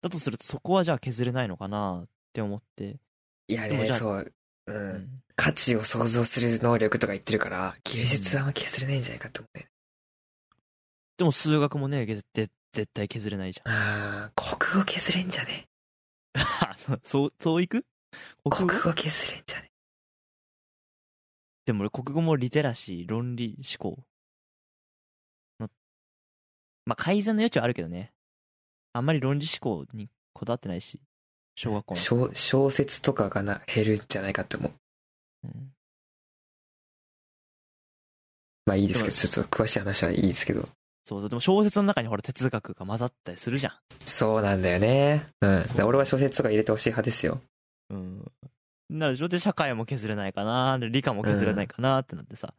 [0.02, 2.98] だとするとそこはじゃあ削れないのかなって思って。
[3.46, 4.32] いやね、そう。
[4.66, 4.72] う。
[4.72, 5.22] うんん。
[5.36, 9.70] 価値を想像する能力とか言ってるから、芸術はあんま削れないんじゃないかと思うね。
[11.16, 13.72] でも数学もね、絶対絶対削れないじゃん。
[13.72, 15.68] ああ、国語削れんじゃね？
[16.34, 17.84] あ そう、そう、いく？
[18.48, 18.92] 国語？
[18.92, 19.70] 削れんじゃね？
[21.66, 24.02] でも俺国語もリテラシー、論理思考
[25.60, 25.68] の、
[26.86, 28.12] まあ改善の余地はあるけどね。
[28.92, 31.00] あんまり論理思考にこだわってないし。
[31.56, 31.96] 小学校の。
[32.00, 34.72] 小小説とかがな減るんじゃないかって思う。
[35.44, 35.74] うん
[38.66, 40.68] まあいいですけど、でちょっと詳しい話はいいですけど。
[41.04, 43.72] そうそう、でも小説の中にほら哲学が混ざったりするじゃん。
[44.04, 45.26] そうなんだよね。
[45.40, 45.64] うん。
[45.64, 47.40] そうで俺は小説とか入れてほしい派ですよ。
[47.88, 48.32] うん。
[48.90, 49.28] なるでしょ？
[49.28, 52.54] で、社会も削れないかな、で理科も削れないかなってなってさ。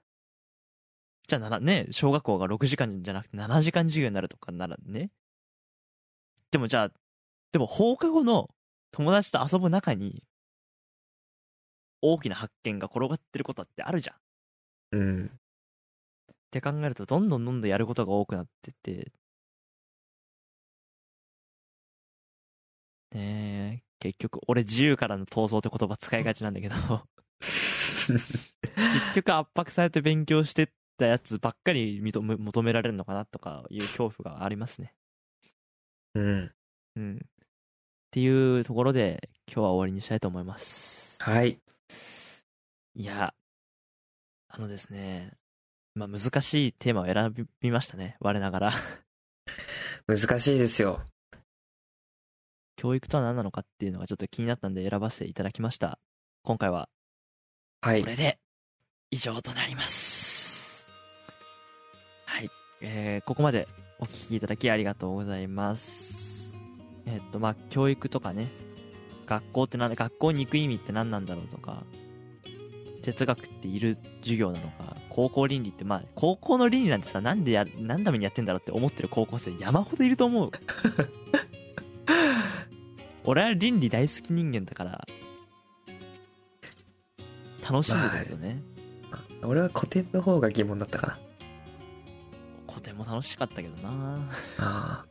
[1.28, 5.12] じゃあなら、ね、小学校が6時間じゃなくて7時間授業になるとかならね。
[6.52, 6.92] でもじゃあ、
[7.52, 8.50] でも放課後の
[8.92, 10.24] 友達と遊ぶ中に、
[12.02, 14.14] 大きな発見が転がってることってあるじゃ
[14.94, 15.00] ん。
[15.00, 15.32] うん。
[16.52, 19.12] って考えると、どんどんどんどんやることが多くなってって。
[23.14, 26.76] ねえ、結局、俺自由からの闘争って言葉使いがちなんだけど、
[27.40, 34.94] 結局圧迫されて勉強してったやつばっかり認め求められるのかなとかいう恐怖がありますね。
[36.16, 36.52] うん。
[36.96, 37.18] うん。
[37.18, 37.20] っ
[38.12, 41.18] ていうところで、今日は終わりにしたいと思います。
[41.22, 41.62] はい。
[42.96, 43.34] いや、
[44.50, 45.32] あのですね、
[45.94, 48.72] まあ難しいテーマを選びましたね、我ながら。
[50.08, 51.02] 難しいですよ。
[52.78, 56.00] 教育とは何なのかっていうのがちょっと気になったんで選ばせていただきました。
[56.44, 56.90] 今回は
[57.82, 58.08] はいこ。
[58.08, 58.40] れで
[59.12, 60.88] 以上となります。
[62.26, 62.50] はい。
[62.82, 63.68] えーここまで
[64.00, 66.52] お聞きいただきありがとうございます。
[67.06, 68.48] えっと、まあ、教育とかね、
[69.28, 71.84] 学校ってなんだ、学校に行く意味って何なんだろうとか、
[73.02, 80.52] 哲学っている授業なのか、高校倫理って、まあ、高校の倫理なんてさ、なんでや、何のためにやってんだろうって思ってる高校生山ほどいると思う。
[83.24, 85.06] 俺は倫理大好き人間だから、
[87.70, 88.62] 楽しんでたけどね。
[89.44, 91.20] 俺は古典の方が疑問だったかな。
[92.72, 94.18] 古典も楽しかったけどな
[94.58, 95.06] あ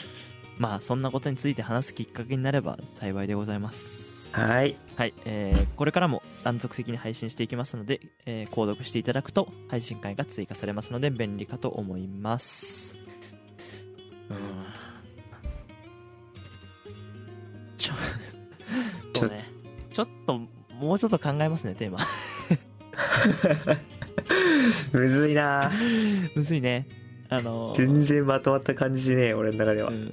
[0.58, 4.03] まあそんなことについて話すきっかけになれば幸いでございますあ。
[4.34, 4.76] はい。
[4.96, 12.96] はい、えーこれからも断続的に配信していきますので、えー購読していただくと配信会が追加されますので便利かと思います。
[14.28, 14.38] うん。
[17.76, 17.92] ちょ
[19.14, 19.44] そうね
[19.90, 20.40] ちょっと
[20.80, 21.98] もうちょっと考えますねテーマ。
[24.92, 25.70] むずいな。
[26.34, 26.88] むずいね。
[27.28, 27.76] あのー。
[27.76, 29.90] 全然まとまった感じしねえ、俺の中では。
[29.90, 30.12] うん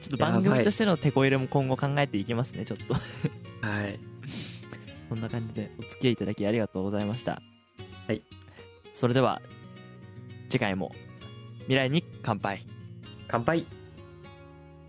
[0.00, 2.94] ちょっと番組としての手こ入れも今後考えていきますね、ちょっと。
[2.94, 3.00] は
[3.84, 3.98] い。
[5.08, 7.42] そんな感じでお付き合いいただきありがとうございました。
[8.06, 8.22] はい。
[8.94, 9.42] それでは、
[10.48, 10.92] 次回も
[11.60, 12.64] 未来に乾杯。
[13.28, 13.66] 乾杯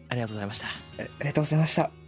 [0.09, 0.67] ありがとうございました。
[0.67, 2.00] あありがとうございました。